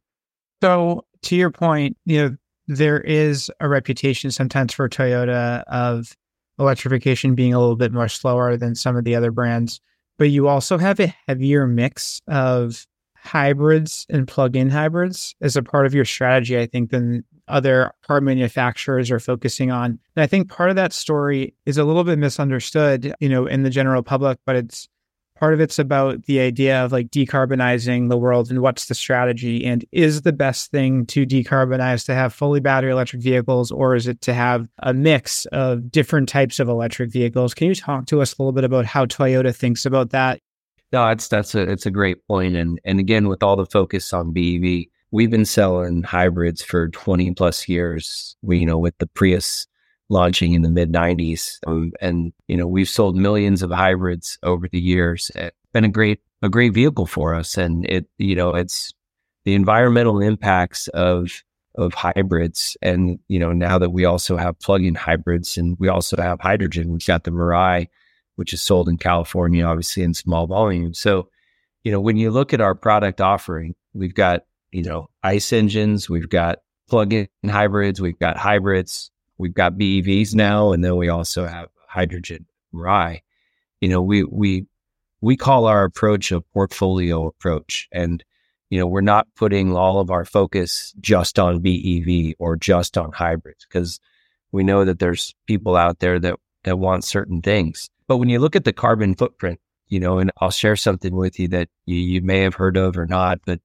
So 0.62 1.04
to 1.22 1.36
your 1.36 1.50
point, 1.50 1.96
you 2.04 2.18
know 2.18 2.36
there 2.66 3.00
is 3.00 3.50
a 3.60 3.68
reputation 3.68 4.30
sometimes 4.30 4.72
for 4.72 4.88
Toyota 4.88 5.64
of 5.64 6.16
electrification 6.58 7.34
being 7.34 7.54
a 7.54 7.58
little 7.58 7.76
bit 7.76 7.92
more 7.92 8.08
slower 8.08 8.56
than 8.56 8.74
some 8.74 8.96
of 8.96 9.04
the 9.04 9.14
other 9.14 9.30
brands, 9.30 9.80
but 10.18 10.30
you 10.30 10.46
also 10.46 10.78
have 10.78 11.00
a 11.00 11.14
heavier 11.26 11.66
mix 11.66 12.20
of 12.28 12.86
hybrids 13.16 14.06
and 14.08 14.26
plug-in 14.26 14.70
hybrids 14.70 15.34
as 15.40 15.56
a 15.56 15.62
part 15.62 15.86
of 15.86 15.94
your 15.94 16.04
strategy, 16.04 16.58
I 16.58 16.66
think, 16.66 16.90
than 16.90 17.24
other 17.50 17.92
car 18.06 18.20
manufacturers 18.20 19.10
are 19.10 19.20
focusing 19.20 19.70
on. 19.70 19.98
And 20.16 20.22
I 20.22 20.26
think 20.26 20.48
part 20.48 20.70
of 20.70 20.76
that 20.76 20.92
story 20.92 21.54
is 21.66 21.78
a 21.78 21.84
little 21.84 22.04
bit 22.04 22.18
misunderstood, 22.18 23.14
you 23.20 23.28
know, 23.28 23.46
in 23.46 23.62
the 23.62 23.70
general 23.70 24.02
public, 24.02 24.38
but 24.46 24.56
it's 24.56 24.88
part 25.40 25.54
of 25.54 25.60
it's 25.60 25.78
about 25.78 26.22
the 26.26 26.38
idea 26.38 26.84
of 26.84 26.92
like 26.92 27.08
decarbonizing 27.08 28.10
the 28.10 28.18
world 28.18 28.50
and 28.50 28.60
what's 28.60 28.86
the 28.86 28.94
strategy 28.94 29.64
and 29.64 29.86
is 29.90 30.22
the 30.22 30.34
best 30.34 30.70
thing 30.70 31.06
to 31.06 31.24
decarbonize 31.24 32.04
to 32.04 32.14
have 32.14 32.34
fully 32.34 32.60
battery 32.60 32.92
electric 32.92 33.22
vehicles 33.22 33.72
or 33.72 33.96
is 33.96 34.06
it 34.06 34.20
to 34.20 34.34
have 34.34 34.68
a 34.80 34.92
mix 34.92 35.46
of 35.46 35.90
different 35.90 36.28
types 36.28 36.60
of 36.60 36.68
electric 36.68 37.10
vehicles? 37.10 37.54
Can 37.54 37.68
you 37.68 37.74
talk 37.74 38.04
to 38.06 38.20
us 38.20 38.34
a 38.34 38.42
little 38.42 38.52
bit 38.52 38.64
about 38.64 38.84
how 38.84 39.06
toyota 39.06 39.56
thinks 39.56 39.86
about 39.86 40.10
that? 40.10 40.40
No 40.92 41.08
it's 41.08 41.28
that's 41.28 41.54
a 41.54 41.62
it's 41.62 41.86
a 41.86 41.90
great 41.90 42.26
point. 42.28 42.54
And 42.54 42.78
and 42.84 43.00
again 43.00 43.26
with 43.26 43.42
all 43.42 43.56
the 43.56 43.66
focus 43.66 44.12
on 44.12 44.32
bev 44.32 44.84
we've 45.10 45.30
been 45.30 45.44
selling 45.44 46.02
hybrids 46.02 46.62
for 46.62 46.88
20 46.88 47.32
plus 47.34 47.68
years. 47.68 48.36
We, 48.42 48.58
you 48.58 48.66
know, 48.66 48.78
with 48.78 48.96
the 48.98 49.06
Prius 49.06 49.66
launching 50.08 50.54
in 50.54 50.62
the 50.62 50.70
mid 50.70 50.92
90s. 50.92 51.58
Um, 51.66 51.92
and, 52.00 52.32
you 52.48 52.56
know, 52.56 52.66
we've 52.66 52.88
sold 52.88 53.16
millions 53.16 53.62
of 53.62 53.70
hybrids 53.70 54.38
over 54.42 54.68
the 54.68 54.80
years. 54.80 55.30
It's 55.34 55.56
been 55.72 55.84
a 55.84 55.88
great, 55.88 56.20
a 56.42 56.48
great 56.48 56.74
vehicle 56.74 57.06
for 57.06 57.34
us. 57.34 57.56
And 57.56 57.88
it, 57.88 58.06
you 58.18 58.34
know, 58.34 58.54
it's 58.54 58.92
the 59.44 59.54
environmental 59.54 60.20
impacts 60.20 60.88
of, 60.88 61.42
of 61.76 61.94
hybrids. 61.94 62.76
And, 62.82 63.20
you 63.28 63.38
know, 63.38 63.52
now 63.52 63.78
that 63.78 63.90
we 63.90 64.04
also 64.04 64.36
have 64.36 64.58
plug-in 64.58 64.96
hybrids 64.96 65.56
and 65.56 65.76
we 65.78 65.88
also 65.88 66.16
have 66.16 66.40
hydrogen, 66.40 66.90
we've 66.90 67.06
got 67.06 67.24
the 67.24 67.30
Mirai, 67.30 67.86
which 68.34 68.52
is 68.52 68.60
sold 68.60 68.88
in 68.88 68.98
California, 68.98 69.64
obviously 69.64 70.02
in 70.02 70.14
small 70.14 70.46
volume. 70.46 70.92
So, 70.92 71.28
you 71.84 71.92
know, 71.92 72.00
when 72.00 72.16
you 72.16 72.30
look 72.30 72.52
at 72.52 72.60
our 72.60 72.74
product 72.74 73.20
offering, 73.20 73.74
we've 73.94 74.14
got, 74.14 74.42
you 74.72 74.82
know, 74.82 75.08
ICE 75.22 75.52
engines, 75.52 76.08
we've 76.08 76.28
got 76.28 76.58
plug-in 76.88 77.28
hybrids, 77.46 78.00
we've 78.00 78.18
got 78.18 78.36
hybrids, 78.36 79.10
we've 79.38 79.54
got 79.54 79.74
BEVs 79.74 80.34
now, 80.34 80.72
and 80.72 80.84
then 80.84 80.96
we 80.96 81.08
also 81.08 81.46
have 81.46 81.68
hydrogen 81.88 82.46
rye. 82.72 83.22
You 83.80 83.88
know, 83.88 84.02
we 84.02 84.24
we 84.24 84.66
we 85.20 85.36
call 85.36 85.66
our 85.66 85.84
approach 85.84 86.32
a 86.32 86.40
portfolio 86.40 87.26
approach, 87.26 87.88
and 87.92 88.22
you 88.70 88.78
know, 88.78 88.86
we're 88.86 89.00
not 89.00 89.26
putting 89.34 89.74
all 89.74 90.00
of 90.00 90.10
our 90.10 90.24
focus 90.24 90.94
just 91.00 91.38
on 91.38 91.60
BEV 91.60 92.34
or 92.38 92.56
just 92.56 92.96
on 92.96 93.12
hybrids 93.12 93.66
because 93.66 94.00
we 94.52 94.62
know 94.62 94.84
that 94.84 94.98
there's 94.98 95.34
people 95.46 95.76
out 95.76 95.98
there 95.98 96.18
that 96.20 96.36
that 96.64 96.78
want 96.78 97.04
certain 97.04 97.42
things. 97.42 97.90
But 98.06 98.18
when 98.18 98.28
you 98.28 98.38
look 98.38 98.56
at 98.56 98.64
the 98.64 98.72
carbon 98.72 99.14
footprint, 99.14 99.60
you 99.88 100.00
know, 100.00 100.18
and 100.18 100.30
I'll 100.40 100.50
share 100.50 100.76
something 100.76 101.14
with 101.14 101.38
you 101.38 101.48
that 101.48 101.68
you, 101.86 101.96
you 101.96 102.22
may 102.22 102.40
have 102.40 102.54
heard 102.54 102.76
of 102.76 102.96
or 102.96 103.06
not, 103.06 103.40
but 103.44 103.60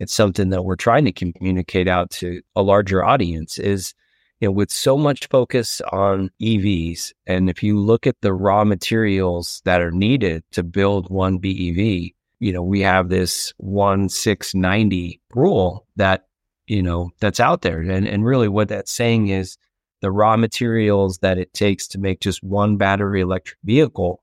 it's 0.00 0.14
something 0.14 0.48
that 0.48 0.64
we're 0.64 0.76
trying 0.76 1.04
to 1.04 1.12
communicate 1.12 1.86
out 1.86 2.10
to 2.10 2.40
a 2.56 2.62
larger 2.62 3.04
audience 3.04 3.58
is 3.58 3.94
you 4.40 4.48
know 4.48 4.52
with 4.52 4.70
so 4.70 4.98
much 4.98 5.28
focus 5.28 5.80
on 5.92 6.30
EVs 6.40 7.12
and 7.26 7.48
if 7.48 7.62
you 7.62 7.78
look 7.78 8.06
at 8.06 8.20
the 8.22 8.32
raw 8.32 8.64
materials 8.64 9.62
that 9.64 9.80
are 9.80 9.92
needed 9.92 10.42
to 10.50 10.64
build 10.64 11.08
one 11.10 11.38
BEV 11.38 12.10
you 12.40 12.52
know 12.52 12.62
we 12.62 12.80
have 12.80 13.08
this 13.08 13.52
1690 13.58 15.20
rule 15.34 15.86
that 15.96 16.24
you 16.70 16.82
know 16.82 17.10
that's 17.20 17.40
out 17.40 17.62
there. 17.62 17.80
And 17.80 18.06
and 18.08 18.24
really 18.24 18.48
what 18.48 18.68
that's 18.68 18.92
saying 18.92 19.28
is 19.28 19.58
the 20.00 20.10
raw 20.10 20.36
materials 20.36 21.18
that 21.18 21.36
it 21.36 21.52
takes 21.52 21.86
to 21.88 21.98
make 21.98 22.20
just 22.20 22.42
one 22.42 22.76
battery 22.76 23.20
electric 23.20 23.58
vehicle 23.64 24.22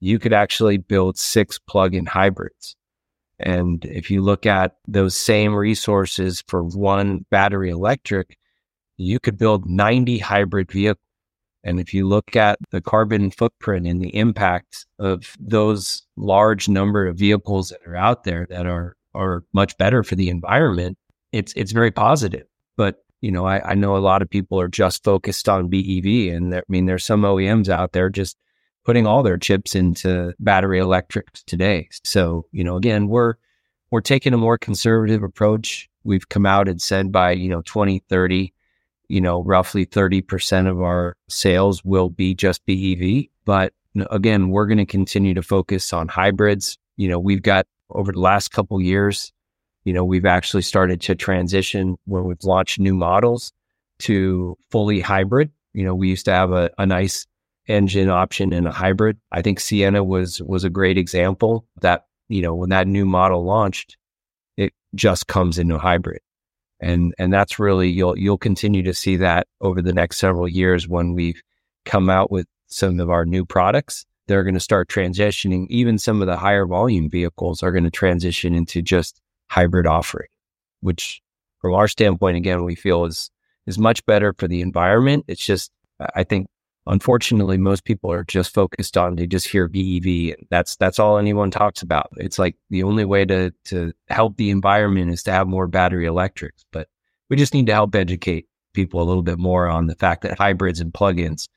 you 0.00 0.18
could 0.20 0.32
actually 0.32 0.76
build 0.76 1.18
six 1.18 1.58
plug-in 1.58 2.06
hybrids 2.06 2.76
and 3.38 3.84
if 3.84 4.10
you 4.10 4.22
look 4.22 4.46
at 4.46 4.76
those 4.86 5.14
same 5.14 5.54
resources 5.54 6.42
for 6.48 6.62
one 6.62 7.24
battery 7.30 7.70
electric, 7.70 8.36
you 8.96 9.20
could 9.20 9.38
build 9.38 9.68
90 9.68 10.18
hybrid 10.18 10.70
vehicles. 10.72 11.02
And 11.64 11.80
if 11.80 11.92
you 11.92 12.06
look 12.06 12.36
at 12.36 12.58
the 12.70 12.80
carbon 12.80 13.30
footprint 13.30 13.86
and 13.86 14.00
the 14.00 14.14
impact 14.14 14.86
of 14.98 15.36
those 15.38 16.02
large 16.16 16.68
number 16.68 17.06
of 17.06 17.16
vehicles 17.16 17.70
that 17.70 17.80
are 17.86 17.96
out 17.96 18.24
there 18.24 18.46
that 18.50 18.66
are 18.66 18.96
are 19.14 19.42
much 19.52 19.76
better 19.78 20.02
for 20.02 20.14
the 20.14 20.30
environment, 20.30 20.96
it's 21.32 21.52
it's 21.54 21.72
very 21.72 21.90
positive. 21.90 22.46
But 22.76 23.04
you 23.20 23.32
know, 23.32 23.46
I, 23.46 23.70
I 23.70 23.74
know 23.74 23.96
a 23.96 23.98
lot 23.98 24.22
of 24.22 24.30
people 24.30 24.60
are 24.60 24.68
just 24.68 25.02
focused 25.02 25.48
on 25.48 25.68
BEV, 25.68 26.32
and 26.32 26.52
there, 26.52 26.60
I 26.60 26.70
mean, 26.72 26.86
there's 26.86 27.04
some 27.04 27.22
OEMs 27.22 27.68
out 27.68 27.92
there 27.92 28.08
just 28.08 28.36
putting 28.88 29.06
all 29.06 29.22
their 29.22 29.36
chips 29.36 29.74
into 29.74 30.32
battery 30.38 30.78
electrics 30.78 31.42
today. 31.42 31.86
So, 32.04 32.46
you 32.52 32.64
know, 32.64 32.76
again, 32.76 33.08
we're 33.08 33.34
we're 33.90 34.00
taking 34.00 34.32
a 34.32 34.38
more 34.38 34.56
conservative 34.56 35.22
approach. 35.22 35.90
We've 36.04 36.26
come 36.30 36.46
out 36.46 36.68
and 36.68 36.80
said 36.80 37.12
by, 37.12 37.32
you 37.32 37.50
know, 37.50 37.60
2030, 37.60 38.50
you 39.08 39.20
know, 39.20 39.42
roughly 39.42 39.84
30% 39.84 40.70
of 40.70 40.80
our 40.80 41.18
sales 41.28 41.84
will 41.84 42.08
be 42.08 42.34
just 42.34 42.64
BEV. 42.64 43.26
But 43.44 43.74
again, 44.10 44.48
we're 44.48 44.66
going 44.66 44.78
to 44.78 44.86
continue 44.86 45.34
to 45.34 45.42
focus 45.42 45.92
on 45.92 46.08
hybrids. 46.08 46.78
You 46.96 47.10
know, 47.10 47.18
we've 47.18 47.42
got 47.42 47.66
over 47.90 48.10
the 48.10 48.20
last 48.20 48.52
couple 48.52 48.80
years, 48.80 49.34
you 49.84 49.92
know, 49.92 50.04
we've 50.04 50.24
actually 50.24 50.62
started 50.62 51.02
to 51.02 51.14
transition 51.14 51.98
where 52.06 52.22
we've 52.22 52.42
launched 52.42 52.80
new 52.80 52.94
models 52.94 53.52
to 53.98 54.56
fully 54.70 55.00
hybrid. 55.00 55.50
You 55.74 55.84
know, 55.84 55.94
we 55.94 56.08
used 56.08 56.24
to 56.24 56.32
have 56.32 56.52
a, 56.52 56.70
an 56.78 56.90
ICE 56.90 57.26
engine 57.68 58.08
option 58.08 58.52
and 58.52 58.66
a 58.66 58.72
hybrid. 58.72 59.18
I 59.30 59.42
think 59.42 59.60
Sienna 59.60 60.02
was 60.02 60.42
was 60.42 60.64
a 60.64 60.70
great 60.70 60.98
example 60.98 61.66
that, 61.80 62.06
you 62.28 62.42
know, 62.42 62.54
when 62.54 62.70
that 62.70 62.88
new 62.88 63.04
model 63.04 63.44
launched, 63.44 63.96
it 64.56 64.72
just 64.94 65.26
comes 65.26 65.58
into 65.58 65.78
hybrid. 65.78 66.20
And 66.80 67.14
and 67.18 67.32
that's 67.32 67.58
really 67.58 67.88
you'll 67.88 68.16
you'll 68.16 68.38
continue 68.38 68.82
to 68.84 68.94
see 68.94 69.16
that 69.16 69.46
over 69.60 69.82
the 69.82 69.92
next 69.92 70.18
several 70.18 70.48
years 70.48 70.88
when 70.88 71.12
we've 71.12 71.42
come 71.84 72.08
out 72.08 72.30
with 72.30 72.46
some 72.66 73.00
of 73.00 73.10
our 73.10 73.24
new 73.24 73.44
products. 73.44 74.04
They're 74.26 74.44
going 74.44 74.54
to 74.54 74.60
start 74.60 74.88
transitioning. 74.88 75.66
Even 75.70 75.98
some 75.98 76.20
of 76.20 76.28
the 76.28 76.36
higher 76.36 76.66
volume 76.66 77.08
vehicles 77.08 77.62
are 77.62 77.72
going 77.72 77.84
to 77.84 77.90
transition 77.90 78.54
into 78.54 78.82
just 78.82 79.20
hybrid 79.48 79.86
offering, 79.86 80.28
which 80.80 81.22
from 81.60 81.74
our 81.74 81.88
standpoint, 81.88 82.36
again, 82.36 82.64
we 82.64 82.74
feel 82.74 83.04
is 83.04 83.30
is 83.66 83.78
much 83.78 84.04
better 84.06 84.34
for 84.38 84.46
the 84.46 84.60
environment. 84.60 85.24
It's 85.28 85.44
just 85.44 85.72
I 86.14 86.24
think 86.24 86.46
unfortunately, 86.88 87.58
most 87.58 87.84
people 87.84 88.10
are 88.10 88.24
just 88.24 88.52
focused 88.52 88.96
on 88.96 89.16
they 89.16 89.26
just 89.26 89.46
hear 89.46 89.68
BEV, 89.68 90.34
and 90.36 90.46
that's 90.50 90.76
that's 90.76 90.98
all 90.98 91.18
anyone 91.18 91.50
talks 91.50 91.82
about. 91.82 92.10
It's 92.16 92.38
like 92.38 92.56
the 92.70 92.82
only 92.82 93.04
way 93.04 93.24
to 93.26 93.52
to 93.66 93.92
help 94.08 94.36
the 94.36 94.50
environment 94.50 95.10
is 95.10 95.22
to 95.24 95.32
have 95.32 95.46
more 95.46 95.66
battery 95.66 96.06
electrics, 96.06 96.64
but 96.72 96.88
we 97.28 97.36
just 97.36 97.54
need 97.54 97.66
to 97.66 97.74
help 97.74 97.94
educate 97.94 98.48
people 98.74 99.02
a 99.02 99.04
little 99.04 99.22
bit 99.22 99.38
more 99.38 99.68
on 99.68 99.86
the 99.86 99.94
fact 99.94 100.22
that 100.22 100.38
hybrids 100.38 100.80
and 100.80 100.92
plugins 100.92 101.48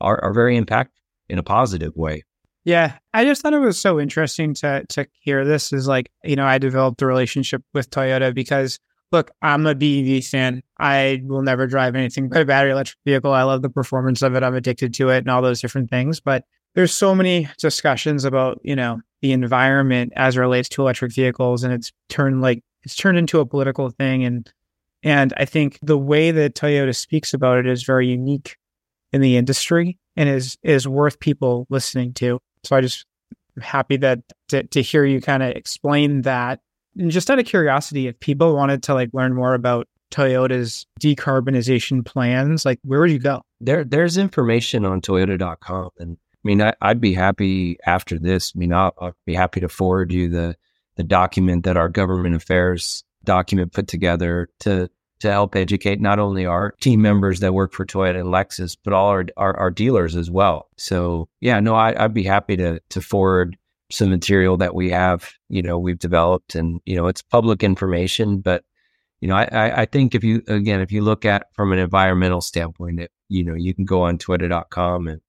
are 0.00 0.22
are 0.22 0.32
very 0.32 0.58
impactful 0.58 0.88
in 1.28 1.38
a 1.38 1.42
positive 1.42 1.94
way. 1.96 2.22
Yeah, 2.64 2.98
I 3.14 3.24
just 3.24 3.42
thought 3.42 3.54
it 3.54 3.60
was 3.60 3.78
so 3.78 4.00
interesting 4.00 4.54
to 4.54 4.84
to 4.90 5.06
hear 5.12 5.44
this. 5.44 5.72
Is 5.72 5.86
like 5.88 6.10
you 6.24 6.36
know 6.36 6.46
I 6.46 6.58
developed 6.58 7.02
a 7.02 7.06
relationship 7.06 7.62
with 7.74 7.90
Toyota 7.90 8.34
because 8.34 8.78
look, 9.12 9.30
I'm 9.42 9.66
a 9.66 9.74
BEV 9.74 10.24
fan. 10.24 10.62
I 10.78 11.22
will 11.24 11.42
never 11.42 11.66
drive 11.66 11.94
anything 11.94 12.28
but 12.28 12.42
a 12.42 12.44
battery 12.44 12.72
electric 12.72 12.98
vehicle. 13.04 13.32
I 13.32 13.42
love 13.42 13.62
the 13.62 13.70
performance 13.70 14.22
of 14.22 14.34
it. 14.34 14.42
I'm 14.42 14.54
addicted 14.54 14.94
to 14.94 15.10
it 15.10 15.18
and 15.18 15.30
all 15.30 15.42
those 15.42 15.60
different 15.60 15.90
things. 15.90 16.20
But 16.20 16.44
there's 16.74 16.92
so 16.92 17.14
many 17.14 17.48
discussions 17.58 18.24
about, 18.24 18.60
you 18.62 18.76
know, 18.76 19.00
the 19.22 19.32
environment 19.32 20.12
as 20.16 20.36
it 20.36 20.40
relates 20.40 20.68
to 20.70 20.82
electric 20.82 21.14
vehicles. 21.14 21.64
And 21.64 21.72
it's 21.72 21.92
turned 22.08 22.42
like 22.42 22.62
it's 22.82 22.96
turned 22.96 23.18
into 23.18 23.40
a 23.40 23.46
political 23.46 23.90
thing. 23.90 24.24
And 24.24 24.52
and 25.02 25.32
I 25.36 25.44
think 25.44 25.78
the 25.82 25.98
way 25.98 26.30
that 26.30 26.54
Toyota 26.54 26.94
speaks 26.94 27.32
about 27.32 27.58
it 27.58 27.66
is 27.66 27.84
very 27.84 28.08
unique 28.08 28.56
in 29.12 29.20
the 29.20 29.36
industry 29.36 29.98
and 30.16 30.28
is 30.28 30.58
is 30.62 30.86
worth 30.86 31.20
people 31.20 31.66
listening 31.70 32.12
to. 32.14 32.40
So 32.64 32.76
I 32.76 32.80
just 32.80 33.06
am 33.56 33.62
happy 33.62 33.96
that 33.98 34.20
to, 34.48 34.64
to 34.64 34.82
hear 34.82 35.04
you 35.04 35.20
kind 35.20 35.42
of 35.42 35.50
explain 35.50 36.22
that 36.22 36.60
and 36.98 37.10
just 37.10 37.30
out 37.30 37.38
of 37.38 37.46
curiosity, 37.46 38.06
if 38.06 38.18
people 38.20 38.54
wanted 38.54 38.82
to 38.84 38.94
like 38.94 39.10
learn 39.12 39.34
more 39.34 39.54
about 39.54 39.88
Toyota's 40.10 40.86
decarbonization 41.00 42.04
plans, 42.04 42.64
like 42.64 42.78
where 42.84 43.00
would 43.00 43.10
you 43.10 43.18
go? 43.18 43.42
There, 43.60 43.84
there's 43.84 44.16
information 44.16 44.84
on 44.84 45.00
Toyota.com, 45.00 45.90
and 45.98 46.16
I 46.16 46.40
mean, 46.44 46.62
I, 46.62 46.74
would 46.82 47.00
be 47.00 47.14
happy 47.14 47.78
after 47.86 48.18
this. 48.18 48.52
I 48.54 48.58
mean, 48.58 48.72
I'll, 48.72 48.94
I'll, 49.00 49.16
be 49.24 49.34
happy 49.34 49.60
to 49.60 49.68
forward 49.68 50.12
you 50.12 50.28
the 50.28 50.56
the 50.96 51.02
document 51.02 51.64
that 51.64 51.76
our 51.76 51.88
government 51.88 52.34
affairs 52.34 53.04
document 53.24 53.72
put 53.72 53.88
together 53.88 54.48
to 54.60 54.88
to 55.20 55.30
help 55.30 55.56
educate 55.56 56.00
not 56.00 56.18
only 56.18 56.46
our 56.46 56.72
team 56.80 57.00
members 57.02 57.40
that 57.40 57.54
work 57.54 57.72
for 57.72 57.84
Toyota 57.84 58.20
and 58.20 58.28
Lexus, 58.28 58.76
but 58.82 58.92
all 58.92 59.08
our 59.08 59.26
our, 59.36 59.56
our 59.56 59.70
dealers 59.70 60.14
as 60.14 60.30
well. 60.30 60.68
So, 60.76 61.28
yeah, 61.40 61.58
no, 61.60 61.74
I, 61.74 62.04
I'd 62.04 62.14
be 62.14 62.22
happy 62.22 62.56
to 62.58 62.80
to 62.90 63.00
forward 63.00 63.56
some 63.90 64.10
material 64.10 64.56
that 64.56 64.74
we 64.74 64.90
have, 64.90 65.30
you 65.48 65.62
know, 65.62 65.78
we've 65.78 65.98
developed 65.98 66.54
and, 66.54 66.80
you 66.84 66.96
know, 66.96 67.06
it's 67.06 67.22
public 67.22 67.62
information, 67.62 68.40
but, 68.40 68.64
you 69.20 69.28
know, 69.28 69.36
I, 69.36 69.82
I 69.82 69.84
think 69.86 70.14
if 70.14 70.24
you, 70.24 70.42
again, 70.48 70.80
if 70.80 70.90
you 70.92 71.02
look 71.02 71.24
at 71.24 71.46
from 71.54 71.72
an 71.72 71.78
environmental 71.78 72.40
standpoint, 72.40 73.00
it, 73.00 73.10
you 73.28 73.44
know, 73.44 73.54
you 73.54 73.74
can 73.74 73.84
go 73.84 74.02
on 74.02 74.18
toyota.com 74.18 75.08
and 75.08 75.20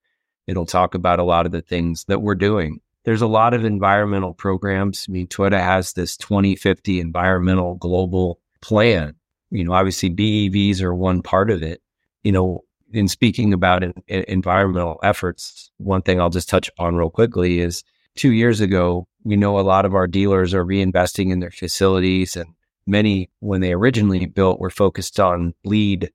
it'll 0.47 0.65
talk 0.65 0.95
about 0.95 1.19
a 1.19 1.23
lot 1.23 1.45
of 1.45 1.51
the 1.51 1.61
things 1.61 2.05
that 2.05 2.21
we're 2.21 2.35
doing. 2.35 2.79
There's 3.05 3.21
a 3.21 3.27
lot 3.27 3.53
of 3.53 3.63
environmental 3.63 4.33
programs. 4.33 5.05
I 5.07 5.11
mean, 5.11 5.27
Toyota 5.27 5.59
has 5.59 5.93
this 5.93 6.17
2050 6.17 6.99
environmental 6.99 7.75
global 7.75 8.39
plan. 8.61 9.15
You 9.49 9.63
know, 9.63 9.73
obviously 9.73 10.09
BEVs 10.09 10.81
are 10.81 10.93
one 10.93 11.21
part 11.21 11.49
of 11.49 11.63
it. 11.63 11.81
You 12.23 12.33
know, 12.33 12.63
in 12.91 13.07
speaking 13.07 13.53
about 13.53 13.83
in, 13.83 13.93
in 14.07 14.23
environmental 14.27 14.99
efforts, 15.03 15.71
one 15.77 16.01
thing 16.01 16.19
I'll 16.19 16.29
just 16.29 16.49
touch 16.49 16.67
upon 16.67 16.95
real 16.95 17.09
quickly 17.09 17.59
is 17.59 17.83
two 18.17 18.31
years 18.31 18.61
ago, 18.61 19.07
we 19.23 19.35
know 19.35 19.59
a 19.59 19.61
lot 19.61 19.85
of 19.85 19.95
our 19.95 20.07
dealers 20.07 20.53
are 20.53 20.65
reinvesting 20.65 21.31
in 21.31 21.39
their 21.39 21.51
facilities 21.51 22.35
and 22.35 22.53
many 22.85 23.29
when 23.39 23.61
they 23.61 23.73
originally 23.73 24.25
built 24.25 24.59
were 24.59 24.69
focused 24.69 25.19
on 25.19 25.53
LEED, 25.63 26.11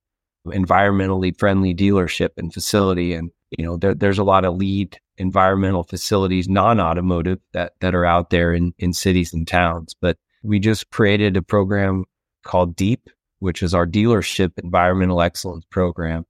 environmentally 0.47 1.39
friendly 1.39 1.75
dealership 1.75 2.31
and 2.37 2.53
facility. 2.53 3.15
And 3.15 3.31
you 3.51 3.65
know 3.65 3.77
there, 3.77 3.95
there's 3.95 4.19
a 4.19 4.25
lot 4.25 4.45
of 4.45 4.57
LEED 4.57 4.99
environmental 5.19 5.85
facilities 5.85 6.49
non-automotive 6.49 7.39
that 7.53 7.75
that 7.81 7.95
are 7.95 8.05
out 8.05 8.31
there 8.31 8.53
in 8.53 8.75
in 8.79 8.93
cities 8.93 9.33
and 9.33 9.47
towns. 9.47 9.95
But 10.01 10.19
we 10.43 10.59
just 10.59 10.91
created 10.91 11.37
a 11.37 11.43
program 11.43 12.05
called 12.45 12.75
deep 12.75 13.09
which 13.43 13.61
is 13.61 13.75
our 13.75 13.89
dealership 13.89 14.53
environmental 14.63 15.21
excellence 15.21 15.65
program 15.69 16.25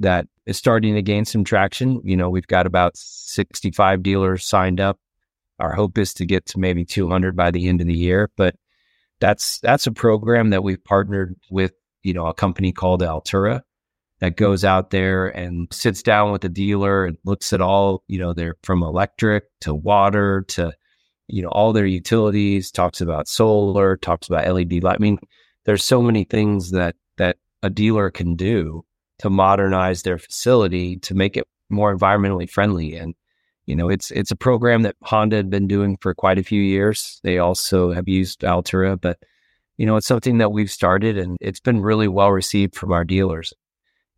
that 0.00 0.26
is 0.46 0.56
starting 0.56 0.94
to 0.94 1.02
gain 1.02 1.24
some 1.24 1.44
traction. 1.44 2.00
You 2.04 2.16
know, 2.16 2.28
we've 2.28 2.46
got 2.46 2.66
about 2.66 2.96
65 2.96 4.02
dealers 4.02 4.44
signed 4.44 4.80
up. 4.80 4.98
Our 5.58 5.72
hope 5.72 5.98
is 5.98 6.14
to 6.14 6.26
get 6.26 6.46
to 6.46 6.58
maybe 6.58 6.84
200 6.84 7.36
by 7.36 7.50
the 7.50 7.68
end 7.68 7.80
of 7.80 7.86
the 7.86 7.94
year, 7.94 8.30
but 8.36 8.56
that's 9.20 9.60
that's 9.60 9.86
a 9.86 9.92
program 9.92 10.50
that 10.50 10.64
we've 10.64 10.82
partnered 10.82 11.36
with, 11.50 11.72
you 12.02 12.14
know, 12.14 12.26
a 12.26 12.34
company 12.34 12.72
called 12.72 13.02
Altura 13.02 13.60
that 14.20 14.32
hmm. 14.32 14.42
goes 14.42 14.64
out 14.64 14.90
there 14.90 15.28
and 15.28 15.68
sits 15.70 16.02
down 16.02 16.32
with 16.32 16.40
the 16.40 16.48
dealer 16.48 17.04
and 17.04 17.18
looks 17.24 17.52
at 17.52 17.60
all, 17.60 18.02
you 18.08 18.18
know, 18.18 18.32
they're 18.32 18.56
from 18.62 18.82
electric 18.82 19.44
to 19.60 19.74
water 19.74 20.44
to 20.48 20.72
you 21.30 21.42
know, 21.42 21.48
all 21.48 21.72
their 21.72 21.86
utilities, 21.86 22.70
talks 22.70 23.00
about 23.00 23.28
solar, 23.28 23.96
talks 23.96 24.28
about 24.28 24.52
LED 24.52 24.82
light. 24.82 24.96
I 24.96 24.98
mean, 24.98 25.18
there's 25.64 25.84
so 25.84 26.02
many 26.02 26.24
things 26.24 26.72
that 26.72 26.96
that 27.16 27.36
a 27.62 27.70
dealer 27.70 28.10
can 28.10 28.34
do 28.34 28.84
to 29.20 29.30
modernize 29.30 30.02
their 30.02 30.18
facility 30.18 30.96
to 30.96 31.14
make 31.14 31.36
it 31.36 31.46
more 31.68 31.96
environmentally 31.96 32.48
friendly. 32.48 32.96
And 32.96 33.14
you 33.66 33.76
know, 33.76 33.88
it's 33.88 34.10
it's 34.10 34.30
a 34.30 34.36
program 34.36 34.82
that 34.82 34.96
Honda 35.02 35.36
had 35.36 35.50
been 35.50 35.68
doing 35.68 35.96
for 36.00 36.14
quite 36.14 36.38
a 36.38 36.42
few 36.42 36.60
years. 36.60 37.20
They 37.22 37.38
also 37.38 37.92
have 37.92 38.08
used 38.08 38.40
Altura, 38.40 39.00
but 39.00 39.18
you 39.76 39.86
know, 39.86 39.96
it's 39.96 40.06
something 40.06 40.38
that 40.38 40.52
we've 40.52 40.70
started 40.70 41.16
and 41.16 41.36
it's 41.40 41.60
been 41.60 41.80
really 41.80 42.08
well 42.08 42.32
received 42.32 42.74
from 42.74 42.92
our 42.92 43.04
dealers. 43.04 43.52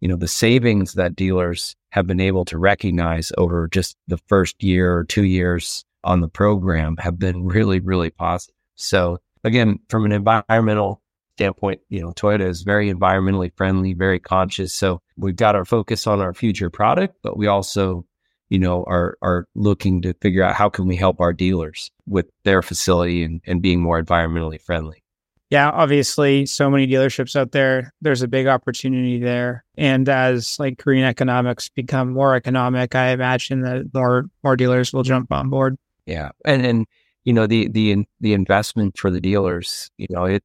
You 0.00 0.08
know, 0.08 0.16
the 0.16 0.28
savings 0.28 0.94
that 0.94 1.14
dealers 1.14 1.76
have 1.90 2.06
been 2.06 2.20
able 2.20 2.44
to 2.46 2.58
recognize 2.58 3.30
over 3.36 3.68
just 3.68 3.96
the 4.08 4.18
first 4.26 4.62
year 4.62 4.96
or 4.96 5.04
two 5.04 5.24
years 5.24 5.84
on 6.04 6.20
the 6.20 6.28
program 6.28 6.96
have 6.96 7.18
been 7.18 7.44
really, 7.44 7.80
really 7.80 8.10
positive. 8.10 8.54
So 8.76 9.18
again, 9.44 9.78
from 9.88 10.06
an 10.06 10.12
environmental 10.12 11.01
standpoint, 11.36 11.80
you 11.88 12.00
know, 12.00 12.12
Toyota 12.12 12.46
is 12.46 12.62
very 12.62 12.92
environmentally 12.92 13.52
friendly, 13.56 13.94
very 13.94 14.18
conscious. 14.18 14.72
So 14.72 15.00
we've 15.16 15.36
got 15.36 15.56
our 15.56 15.64
focus 15.64 16.06
on 16.06 16.20
our 16.20 16.34
future 16.34 16.70
product, 16.70 17.16
but 17.22 17.36
we 17.36 17.46
also, 17.46 18.06
you 18.48 18.58
know, 18.58 18.84
are 18.84 19.16
are 19.22 19.46
looking 19.54 20.02
to 20.02 20.14
figure 20.14 20.42
out 20.42 20.54
how 20.54 20.68
can 20.68 20.86
we 20.86 20.96
help 20.96 21.20
our 21.20 21.32
dealers 21.32 21.90
with 22.06 22.26
their 22.44 22.62
facility 22.62 23.24
and, 23.24 23.40
and 23.46 23.62
being 23.62 23.80
more 23.80 24.02
environmentally 24.02 24.60
friendly. 24.60 25.02
Yeah, 25.50 25.68
obviously 25.70 26.46
so 26.46 26.70
many 26.70 26.86
dealerships 26.86 27.36
out 27.36 27.52
there. 27.52 27.92
There's 28.00 28.22
a 28.22 28.28
big 28.28 28.46
opportunity 28.46 29.18
there. 29.18 29.64
And 29.76 30.08
as 30.08 30.58
like 30.58 30.78
green 30.78 31.04
economics 31.04 31.68
become 31.68 32.12
more 32.12 32.34
economic, 32.34 32.94
I 32.94 33.08
imagine 33.10 33.60
that 33.62 33.92
more 33.92 34.30
more 34.42 34.56
dealers 34.56 34.94
will 34.94 35.02
jump 35.02 35.30
on 35.30 35.50
board. 35.50 35.76
Yeah. 36.06 36.30
And 36.44 36.64
and 36.64 36.86
you 37.24 37.32
know, 37.32 37.46
the 37.46 37.68
the 37.68 38.04
the 38.20 38.32
investment 38.32 38.98
for 38.98 39.10
the 39.10 39.20
dealers, 39.20 39.90
you 39.98 40.06
know, 40.10 40.24
it 40.24 40.42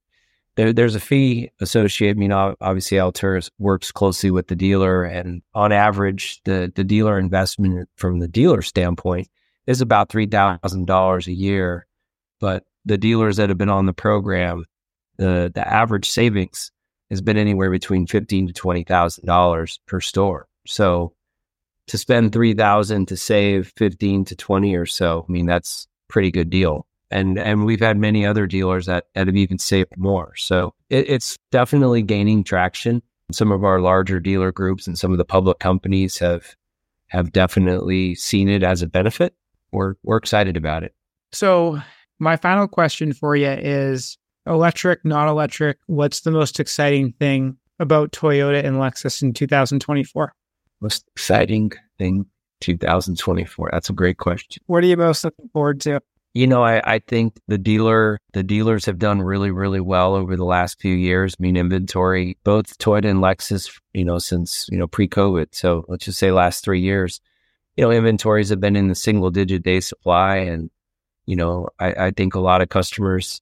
there, 0.58 0.74
there's 0.74 0.96
a 0.96 1.00
fee 1.00 1.52
associated. 1.62 2.18
I 2.18 2.20
mean, 2.20 2.32
obviously, 2.32 2.98
Altura 2.98 3.48
works 3.60 3.92
closely 3.92 4.32
with 4.32 4.48
the 4.48 4.56
dealer, 4.56 5.04
and 5.04 5.42
on 5.54 5.72
average, 5.72 6.42
the 6.44 6.72
the 6.76 6.84
dealer 6.84 7.18
investment 7.18 7.88
from 7.96 8.20
the 8.20 8.28
dealer 8.28 8.64
standpoint 8.64 9.30
is 9.68 9.82
about 9.82 10.10
three 10.10 10.26
thousand 10.26 10.88
dollars 10.88 11.28
a 11.28 11.32
year. 11.32 11.86
But 12.40 12.66
the 12.86 12.98
dealers 12.98 13.38
that 13.38 13.50
have 13.50 13.58
been 13.58 13.70
on 13.70 13.86
the 13.86 13.94
program, 13.94 14.66
the 15.18 15.52
the 15.54 15.66
average 15.66 16.10
savings 16.10 16.72
has 17.12 17.22
been 17.22 17.38
anywhere 17.38 17.70
between 17.70 18.08
fifteen 18.08 18.48
to 18.48 18.54
twenty 18.54 18.84
thousand 18.84 19.28
dollars 19.28 19.80
per 19.86 20.02
store. 20.02 20.48
So 20.66 21.14
to 21.86 22.00
spend 22.00 22.34
three 22.34 22.56
thousand 22.56 23.10
to 23.10 23.18
save 23.18 23.72
fifteen 23.78 24.26
to 24.26 24.36
twenty 24.36 24.76
or 24.76 24.88
so, 24.88 25.24
I 25.30 25.32
mean 25.32 25.46
that's 25.46 25.88
pretty 26.08 26.32
good 26.32 26.50
deal 26.50 26.87
and 27.12 27.38
and 27.40 27.66
we've 27.66 27.80
had 27.80 27.98
many 27.98 28.26
other 28.26 28.48
dealers 28.48 28.86
that, 28.86 29.06
that 29.14 29.28
have 29.28 29.36
even 29.36 29.60
saved 29.60 29.98
more. 29.98 30.36
So 30.36 30.74
it, 30.90 31.10
it's 31.10 31.38
definitely 31.52 32.02
gaining 32.02 32.44
traction. 32.44 33.02
Some 33.32 33.52
of 33.52 33.64
our 33.64 33.80
larger 33.80 34.20
dealer 34.20 34.52
groups 34.52 34.88
and 34.88 34.98
some 34.98 35.12
of 35.12 35.18
the 35.18 35.26
public 35.26 35.60
companies 35.60 36.18
have 36.20 36.56
have 37.08 37.32
definitely 37.32 38.16
seen 38.16 38.50
it 38.50 38.64
as 38.64 38.82
a 38.82 38.88
benefit. 38.88 39.34
We're 39.72 39.96
we're 40.04 40.18
excited 40.18 40.58
about 40.58 40.84
it. 40.84 40.94
So 41.32 41.82
my 42.20 42.36
final 42.38 42.68
question 42.68 43.14
for 43.14 43.36
you 43.36 43.50
is 43.50 44.18
electric, 44.46 45.04
not 45.06 45.28
electric. 45.28 45.78
What's 45.88 46.22
the 46.22 46.32
most 46.32 46.60
exciting 46.60 47.14
thing 47.14 47.58
about 47.80 48.12
Toyota 48.12 48.64
and 48.64 48.78
Lexus 48.78 49.22
in 49.22 49.34
2024? 49.34 50.34
Most 50.82 51.06
exciting 51.16 51.72
thing 51.98 52.26
2024. 52.62 53.70
That's 53.72 53.90
a 53.90 53.94
great 53.94 54.18
question. 54.18 54.64
What 54.68 54.84
are 54.84 54.88
you 54.88 54.98
most 54.98 55.24
looking 55.24 55.50
forward 55.50 55.82
to? 55.82 56.02
You 56.38 56.46
know, 56.46 56.64
I, 56.64 56.84
I 56.86 57.00
think 57.00 57.40
the 57.48 57.58
dealer, 57.58 58.20
the 58.34 58.44
dealers 58.44 58.86
have 58.86 59.00
done 59.00 59.24
really, 59.24 59.50
really 59.50 59.80
well 59.80 60.14
over 60.14 60.36
the 60.36 60.46
last 60.46 60.80
few 60.80 60.94
years. 60.94 61.34
I 61.34 61.42
mean, 61.42 61.58
inventory, 61.58 62.38
both 62.44 62.78
Toyota 62.78 63.10
and 63.10 63.22
Lexus, 63.22 63.72
you 63.96 64.06
know, 64.06 64.20
since, 64.20 64.70
you 64.70 64.78
know, 64.78 64.86
pre 64.86 65.08
COVID. 65.08 65.48
So 65.54 65.84
let's 65.88 66.06
just 66.06 66.20
say 66.20 66.32
last 66.32 66.64
three 66.64 66.80
years, 66.80 67.22
you 67.76 67.84
know, 67.84 67.90
inventories 67.90 68.50
have 68.50 68.60
been 68.60 68.76
in 68.76 68.88
the 68.88 68.94
single 68.94 69.32
digit 69.32 69.64
day 69.64 69.80
supply. 69.80 70.36
And, 70.36 70.70
you 71.26 71.36
know, 71.36 71.70
I, 71.80 71.94
I 71.94 72.12
think 72.12 72.36
a 72.36 72.40
lot 72.40 72.62
of 72.62 72.70
customers 72.70 73.42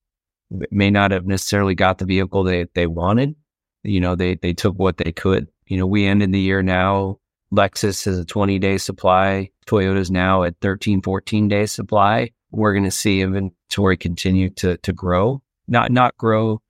may 0.72 0.90
not 0.90 1.12
have 1.12 1.26
necessarily 1.26 1.76
got 1.76 1.98
the 1.98 2.06
vehicle 2.06 2.46
they, 2.46 2.68
they 2.76 2.88
wanted. 2.88 3.36
You 3.84 4.00
know, 4.00 4.16
they, 4.16 4.36
they 4.36 4.54
took 4.54 4.80
what 4.80 4.96
they 4.96 5.12
could. 5.12 5.50
You 5.68 5.76
know, 5.76 5.86
we 5.86 6.06
ended 6.06 6.32
the 6.32 6.40
year 6.40 6.64
now. 6.64 7.20
Lexus 7.54 8.06
has 8.06 8.18
a 8.18 8.24
20 8.24 8.58
day 8.58 8.78
supply. 8.78 9.50
Toyota's 9.68 10.10
now 10.10 10.44
at 10.44 10.56
13, 10.62 11.02
14 11.02 11.50
day 11.50 11.66
supply 11.66 12.30
we're 12.56 12.74
going 12.74 12.86
to 12.86 12.92
see 12.92 13.22
inventory 13.22 13.98
continue 13.98 14.50
to 14.52 14.78
to 14.78 14.94
grow, 14.94 15.42
not 15.68 15.92
not 15.92 16.18
grow, 16.18 16.62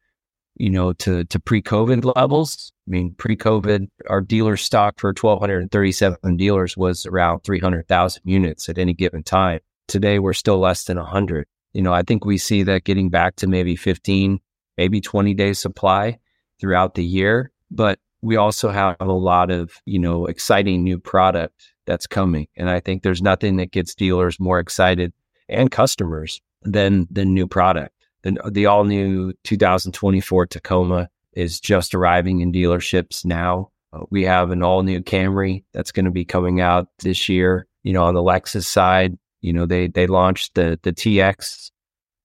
you 0.55 0.69
know, 0.69 0.93
to 0.93 1.23
to 1.25 1.39
pre-COVID 1.39 2.11
levels. 2.15 2.71
I 2.87 2.91
mean, 2.91 3.15
pre-COVID, 3.17 3.87
our 4.09 4.21
dealer 4.21 4.57
stock 4.57 4.99
for 4.99 5.09
1,237 5.09 6.37
dealers 6.37 6.77
was 6.77 7.05
around 7.05 7.39
300,000 7.39 8.21
units 8.25 8.69
at 8.69 8.77
any 8.77 8.93
given 8.93 9.23
time. 9.23 9.59
Today, 9.87 10.19
we're 10.19 10.33
still 10.33 10.59
less 10.59 10.83
than 10.85 10.97
100. 10.97 11.47
You 11.73 11.81
know, 11.81 11.93
I 11.93 12.03
think 12.03 12.25
we 12.25 12.37
see 12.37 12.63
that 12.63 12.83
getting 12.83 13.09
back 13.09 13.35
to 13.37 13.47
maybe 13.47 13.75
15, 13.75 14.39
maybe 14.77 15.01
20 15.01 15.33
days 15.33 15.59
supply 15.59 16.19
throughout 16.59 16.95
the 16.95 17.03
year. 17.03 17.51
But 17.71 17.99
we 18.21 18.35
also 18.35 18.69
have 18.69 18.95
a 18.99 19.05
lot 19.05 19.51
of, 19.51 19.71
you 19.85 19.99
know, 19.99 20.25
exciting 20.25 20.83
new 20.83 20.99
product 20.99 21.73
that's 21.85 22.07
coming. 22.07 22.47
And 22.55 22.69
I 22.69 22.79
think 22.79 23.03
there's 23.03 23.21
nothing 23.21 23.57
that 23.57 23.71
gets 23.71 23.93
dealers 23.93 24.39
more 24.39 24.59
excited 24.59 25.11
and 25.49 25.71
customers 25.71 26.41
than 26.63 27.07
the 27.11 27.25
new 27.25 27.47
product. 27.47 27.93
The, 28.23 28.37
the 28.51 28.65
all 28.65 28.83
new 28.83 29.33
2024 29.43 30.47
Tacoma 30.47 31.09
is 31.33 31.59
just 31.59 31.93
arriving 31.93 32.41
in 32.41 32.51
dealerships 32.51 33.23
now. 33.23 33.69
Uh, 33.93 34.05
we 34.09 34.23
have 34.23 34.51
an 34.51 34.63
all 34.63 34.83
new 34.83 35.01
Camry 35.01 35.63
that's 35.73 35.91
going 35.91 36.05
to 36.05 36.11
be 36.11 36.25
coming 36.25 36.59
out 36.59 36.87
this 36.99 37.29
year. 37.29 37.67
You 37.83 37.93
know, 37.93 38.03
on 38.03 38.15
the 38.15 38.23
Lexus 38.23 38.65
side, 38.65 39.17
you 39.41 39.53
know, 39.53 39.65
they, 39.65 39.87
they 39.87 40.07
launched 40.07 40.55
the, 40.55 40.79
the 40.81 40.91
TX, 40.91 41.69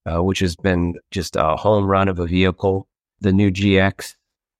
uh, 0.07 0.23
which 0.23 0.39
has 0.39 0.55
been 0.55 0.95
just 1.11 1.35
a 1.35 1.55
home 1.55 1.85
run 1.85 2.07
of 2.07 2.17
a 2.17 2.25
vehicle. 2.25 2.87
The 3.19 3.31
new 3.31 3.51
GX 3.51 4.15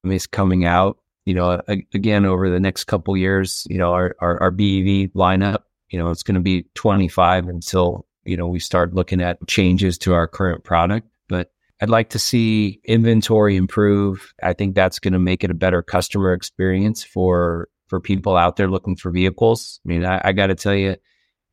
is 0.06 0.28
coming 0.28 0.66
out. 0.66 0.98
You 1.26 1.36
know, 1.36 1.62
again, 1.68 2.26
over 2.26 2.50
the 2.50 2.60
next 2.60 2.86
couple 2.86 3.16
years, 3.16 3.66
you 3.70 3.78
know, 3.78 3.94
our, 3.94 4.16
our, 4.20 4.42
our 4.42 4.52
BEV 4.52 5.14
lineup, 5.14 5.64
you 5.90 6.00
know, 6.00 6.10
it's 6.10 6.24
going 6.24 6.36
to 6.36 6.42
be 6.42 6.66
25 6.76 7.48
until 7.48 8.06
you 8.24 8.38
know, 8.38 8.48
we 8.48 8.60
start 8.60 8.94
looking 8.94 9.22
at 9.22 9.46
changes 9.48 9.98
to 10.00 10.14
our 10.14 10.28
current 10.28 10.64
product. 10.64 11.08
But 11.28 11.52
I'd 11.82 11.90
like 11.90 12.10
to 12.12 12.20
see 12.20 12.80
inventory 12.84 13.56
improve. 13.56 14.34
I 14.44 14.54
think 14.54 14.76
that's 14.76 15.00
going 15.00 15.14
to 15.14 15.20
make 15.20 15.44
it 15.44 15.52
a 15.52 15.56
better 15.56 15.82
customer 15.82 16.34
experience 16.34 17.04
for 17.04 17.70
for 17.88 18.00
people 18.00 18.38
out 18.38 18.56
there 18.56 18.70
looking 18.70 18.96
for 18.96 19.12
vehicles. 19.12 19.82
I 19.86 19.90
mean, 19.90 20.06
I, 20.06 20.22
I 20.24 20.32
got 20.32 20.48
to 20.48 20.56
tell 20.56 20.76
you, 20.76 20.96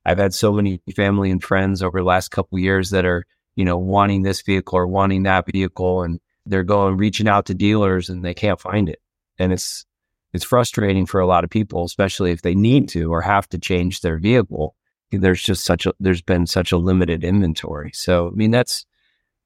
I've 0.04 0.18
had 0.18 0.33
so 0.33 0.52
many 0.52 0.81
family 0.94 1.31
and 1.31 1.42
friends 1.42 1.83
over 1.83 1.98
the 1.98 2.07
last 2.07 2.31
couple 2.31 2.59
years 2.61 2.90
that 2.90 3.04
are, 3.04 3.24
you 3.57 3.64
know, 3.64 3.76
wanting 3.76 4.22
this 4.22 4.42
vehicle 4.42 4.78
or 4.78 4.87
wanting 4.87 5.24
that 5.24 5.46
vehicle, 5.50 6.02
and 6.02 6.20
they're 6.46 6.62
going 6.62 6.96
reaching 6.96 7.26
out 7.28 7.46
to 7.46 7.54
dealers 7.54 8.09
and 8.09 8.24
they 8.24 8.35
can't 8.35 8.61
find 8.61 8.88
it, 8.88 9.00
and 9.38 9.52
it's 9.52 9.85
it's 10.35 10.44
frustrating 10.44 11.07
for 11.07 11.20
a 11.20 11.26
lot 11.26 11.42
of 11.42 11.50
people, 11.50 11.85
especially 11.85 12.33
if 12.33 12.42
they 12.42 12.54
need 12.54 12.90
to 12.90 13.11
or 13.11 13.22
have 13.22 13.48
to 13.48 13.59
change 13.59 14.02
their 14.02 14.18
vehicle 14.18 14.74
there's 15.11 15.42
just 15.42 15.64
such 15.64 15.87
a 15.87 15.94
there's 16.01 16.23
been 16.23 16.47
such 16.47 16.73
a 16.73 16.77
limited 16.79 17.25
inventory. 17.25 17.90
So 17.94 18.29
I 18.29 18.31
mean 18.31 18.51
that's 18.51 18.85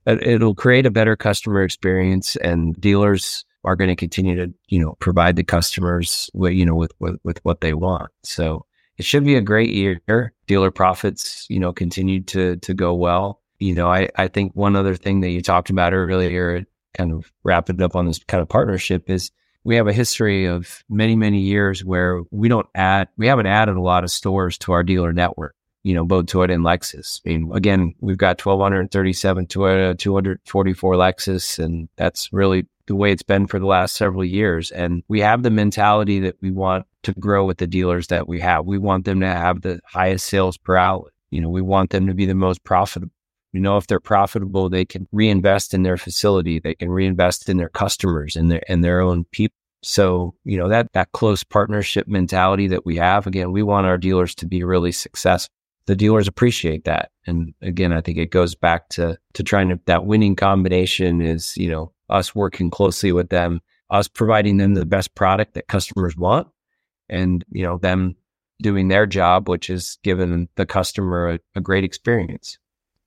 it'll 0.07 0.55
create 0.55 0.87
a 0.87 0.91
better 0.91 1.17
customer 1.17 1.63
experience, 1.63 2.37
and 2.37 2.79
dealers 2.81 3.45
are 3.65 3.77
going 3.77 3.91
to 3.91 3.97
continue 3.97 4.35
to 4.37 4.53
you 4.69 4.81
know 4.81 4.97
provide 5.01 5.37
the 5.37 5.45
customers 5.45 6.31
with 6.35 6.53
you 6.53 6.67
know 6.67 6.75
with, 6.75 6.93
with 6.99 7.19
with 7.25 7.45
what 7.45 7.61
they 7.61 7.75
want. 7.75 8.11
So 8.23 8.67
it 8.99 9.05
should 9.05 9.25
be 9.25 9.37
a 9.37 9.41
great 9.41 9.71
year. 9.71 10.33
Dealer 10.47 10.71
profits 10.71 11.47
you 11.49 11.61
know 11.61 11.73
continue 11.73 12.23
to 12.25 12.57
to 12.57 12.75
go 12.75 12.95
well. 12.95 13.41
You 13.59 13.75
know 13.75 13.89
I 13.89 14.09
I 14.17 14.29
think 14.29 14.53
one 14.55 14.77
other 14.77 14.97
thing 14.97 15.21
that 15.21 15.31
you 15.31 15.43
talked 15.43 15.71
about 15.71 15.93
earlier, 15.93 16.65
kind 16.95 17.13
of 17.13 17.33
wrapping 17.45 17.81
up 17.83 17.95
on 17.95 18.07
this 18.07 18.19
kind 18.25 18.43
of 18.43 18.49
partnership 18.49 19.09
is 19.09 19.31
we 19.65 19.77
have 19.77 19.87
a 19.87 19.93
history 19.93 20.47
of 20.47 20.85
many, 20.89 21.17
many 21.17 21.41
years 21.41 21.85
where 21.85 22.23
we 22.31 22.49
don't 22.49 22.67
add, 22.75 23.09
we 23.17 23.27
haven't 23.27 23.47
added 23.47 23.77
a 23.77 23.81
lot 23.81 24.05
of 24.05 24.11
stores 24.11 24.59
to 24.59 24.73
our 24.73 24.83
dealer 24.83 25.13
network, 25.13 25.55
you 25.83 25.95
know, 25.95 26.05
both 26.05 26.27
Toyota 26.27 26.55
and 26.55 26.65
Lexus. 26.65 27.21
I 27.25 27.31
mean, 27.31 27.51
again, 27.55 27.95
we've 28.01 28.19
got 28.19 28.45
1,237 28.45 29.47
Toyota, 29.47 29.99
244 29.99 30.95
Lexus, 30.95 31.59
and 31.59 31.89
that's 31.97 32.33
really 32.33 32.67
the 32.87 32.97
way 32.97 33.13
it's 33.13 33.23
been 33.23 33.47
for 33.47 33.59
the 33.59 33.67
last 33.67 33.95
several 33.97 34.25
years. 34.25 34.71
And 34.73 35.03
we 35.09 35.21
have 35.21 35.43
the 35.43 35.51
mentality 35.51 36.19
that 36.21 36.37
we 36.41 36.51
want 36.51 36.87
to 37.05 37.13
grow 37.15 37.45
with 37.45 37.59
the 37.59 37.67
dealers 37.67 38.09
that 38.09 38.27
we 38.27 38.41
have. 38.41 38.67
We 38.67 38.79
want 38.79 39.05
them 39.05 39.21
to 39.21 39.27
have 39.27 39.63
the 39.63 39.81
highest 39.85 40.27
sales 40.27 40.59
per 40.59 40.77
outlet. 40.77 41.13
You 41.31 41.41
know, 41.41 41.49
we 41.49 41.63
want 41.63 41.91
them 41.91 42.07
to 42.09 42.15
be 42.15 42.27
the 42.27 42.35
most 42.35 42.65
profitable. 42.65 43.13
You 43.53 43.61
know, 43.61 43.77
if 43.77 43.87
they're 43.87 44.01
profitable, 44.01 44.69
they 44.71 44.85
can 44.85 45.07
reinvest 45.13 45.75
in 45.75 45.83
their 45.83 45.97
facility. 45.99 46.59
They 46.59 46.75
can 46.75 46.91
reinvest 46.91 47.49
in 47.49 47.59
their 47.59 47.69
customers 47.69 48.37
and 48.37 48.51
their 48.51 48.63
and 48.69 48.83
their 48.83 49.01
own 49.01 49.25
people. 49.33 49.57
So, 49.83 50.35
you 50.45 50.57
know, 50.57 50.69
that 50.69 50.93
that 50.93 51.13
close 51.13 51.43
partnership 51.45 52.07
mentality 52.09 52.69
that 52.69 52.87
we 52.87 52.97
have, 52.97 53.27
again, 53.27 53.53
we 53.53 53.63
want 53.63 53.87
our 53.87 53.99
dealers 53.99 54.35
to 54.37 54.47
be 54.47 54.63
really 54.65 54.93
successful. 54.93 55.53
the 55.87 55.97
dealers 55.97 56.29
appreciate 56.29 56.85
that. 56.85 57.11
And 57.27 57.55
again, 57.61 57.93
I 57.93 58.01
think 58.01 58.19
it 58.19 58.31
goes 58.31 58.55
back 58.55 58.89
to 58.91 59.19
to 59.35 59.43
trying 59.43 59.69
to 59.71 59.81
that 59.87 60.07
winning 60.07 60.37
combination 60.37 61.21
is, 61.21 61.57
you 61.57 61.71
know, 61.71 61.93
us 62.09 62.35
working 62.35 62.71
closely 62.71 63.13
with 63.13 63.31
them, 63.31 63.61
us 63.91 64.09
providing 64.09 64.59
them 64.59 64.75
the 64.75 64.87
best 64.87 65.15
product 65.15 65.55
that 65.55 65.69
customers 65.69 66.17
want, 66.17 66.49
and 67.09 67.45
you 67.51 67.65
know, 67.65 67.79
them 67.79 68.17
doing 68.63 68.89
their 68.89 69.07
job, 69.07 69.49
which 69.49 69.69
is 69.71 69.99
giving 70.05 70.49
the 70.55 70.67
customer 70.67 71.31
a, 71.31 71.39
a 71.57 71.61
great 71.61 71.85
experience. 71.85 72.59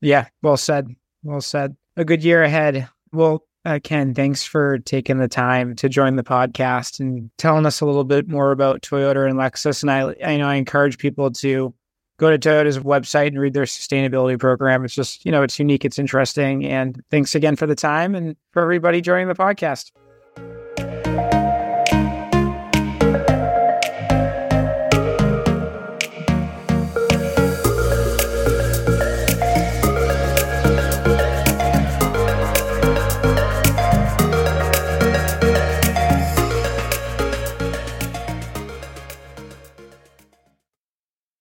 Yeah, 0.02 0.28
well 0.42 0.58
said. 0.58 0.88
Well 1.24 1.42
said. 1.42 1.76
A 1.98 2.06
good 2.06 2.24
year 2.24 2.44
ahead. 2.44 2.90
Well, 3.12 3.46
uh, 3.66 3.80
Ken, 3.84 4.14
thanks 4.14 4.44
for 4.44 4.78
taking 4.80 5.18
the 5.18 5.28
time 5.28 5.76
to 5.78 5.90
join 5.90 6.18
the 6.18 6.24
podcast 6.24 7.00
and 7.00 7.32
telling 7.38 7.66
us 7.66 7.82
a 7.82 7.86
little 7.86 8.04
bit 8.04 8.28
more 8.28 8.52
about 8.52 8.82
Toyota 8.82 9.28
and 9.28 9.40
Lexus. 9.40 9.82
And 9.82 9.90
I, 9.90 10.16
I 10.24 10.38
know 10.38 10.48
I 10.48 10.56
encourage 10.56 11.00
people 11.00 11.32
to 11.32 11.74
go 12.18 12.30
to 12.30 12.38
Toyota's 12.38 12.80
website 12.80 13.28
and 13.28 13.40
read 13.40 13.54
their 13.54 13.64
sustainability 13.64 14.40
program. 14.40 14.86
It's 14.86 14.94
just, 14.94 15.26
you 15.26 15.32
know, 15.32 15.42
it's 15.42 15.58
unique, 15.58 15.84
it's 15.84 16.00
interesting. 16.00 16.66
And 16.66 17.02
thanks 17.10 17.34
again 17.34 17.56
for 17.56 17.66
the 17.66 17.76
time 17.76 18.14
and 18.14 18.36
for 18.52 18.62
everybody 18.62 19.02
joining 19.02 19.28
the 19.28 19.36
podcast. 19.36 19.92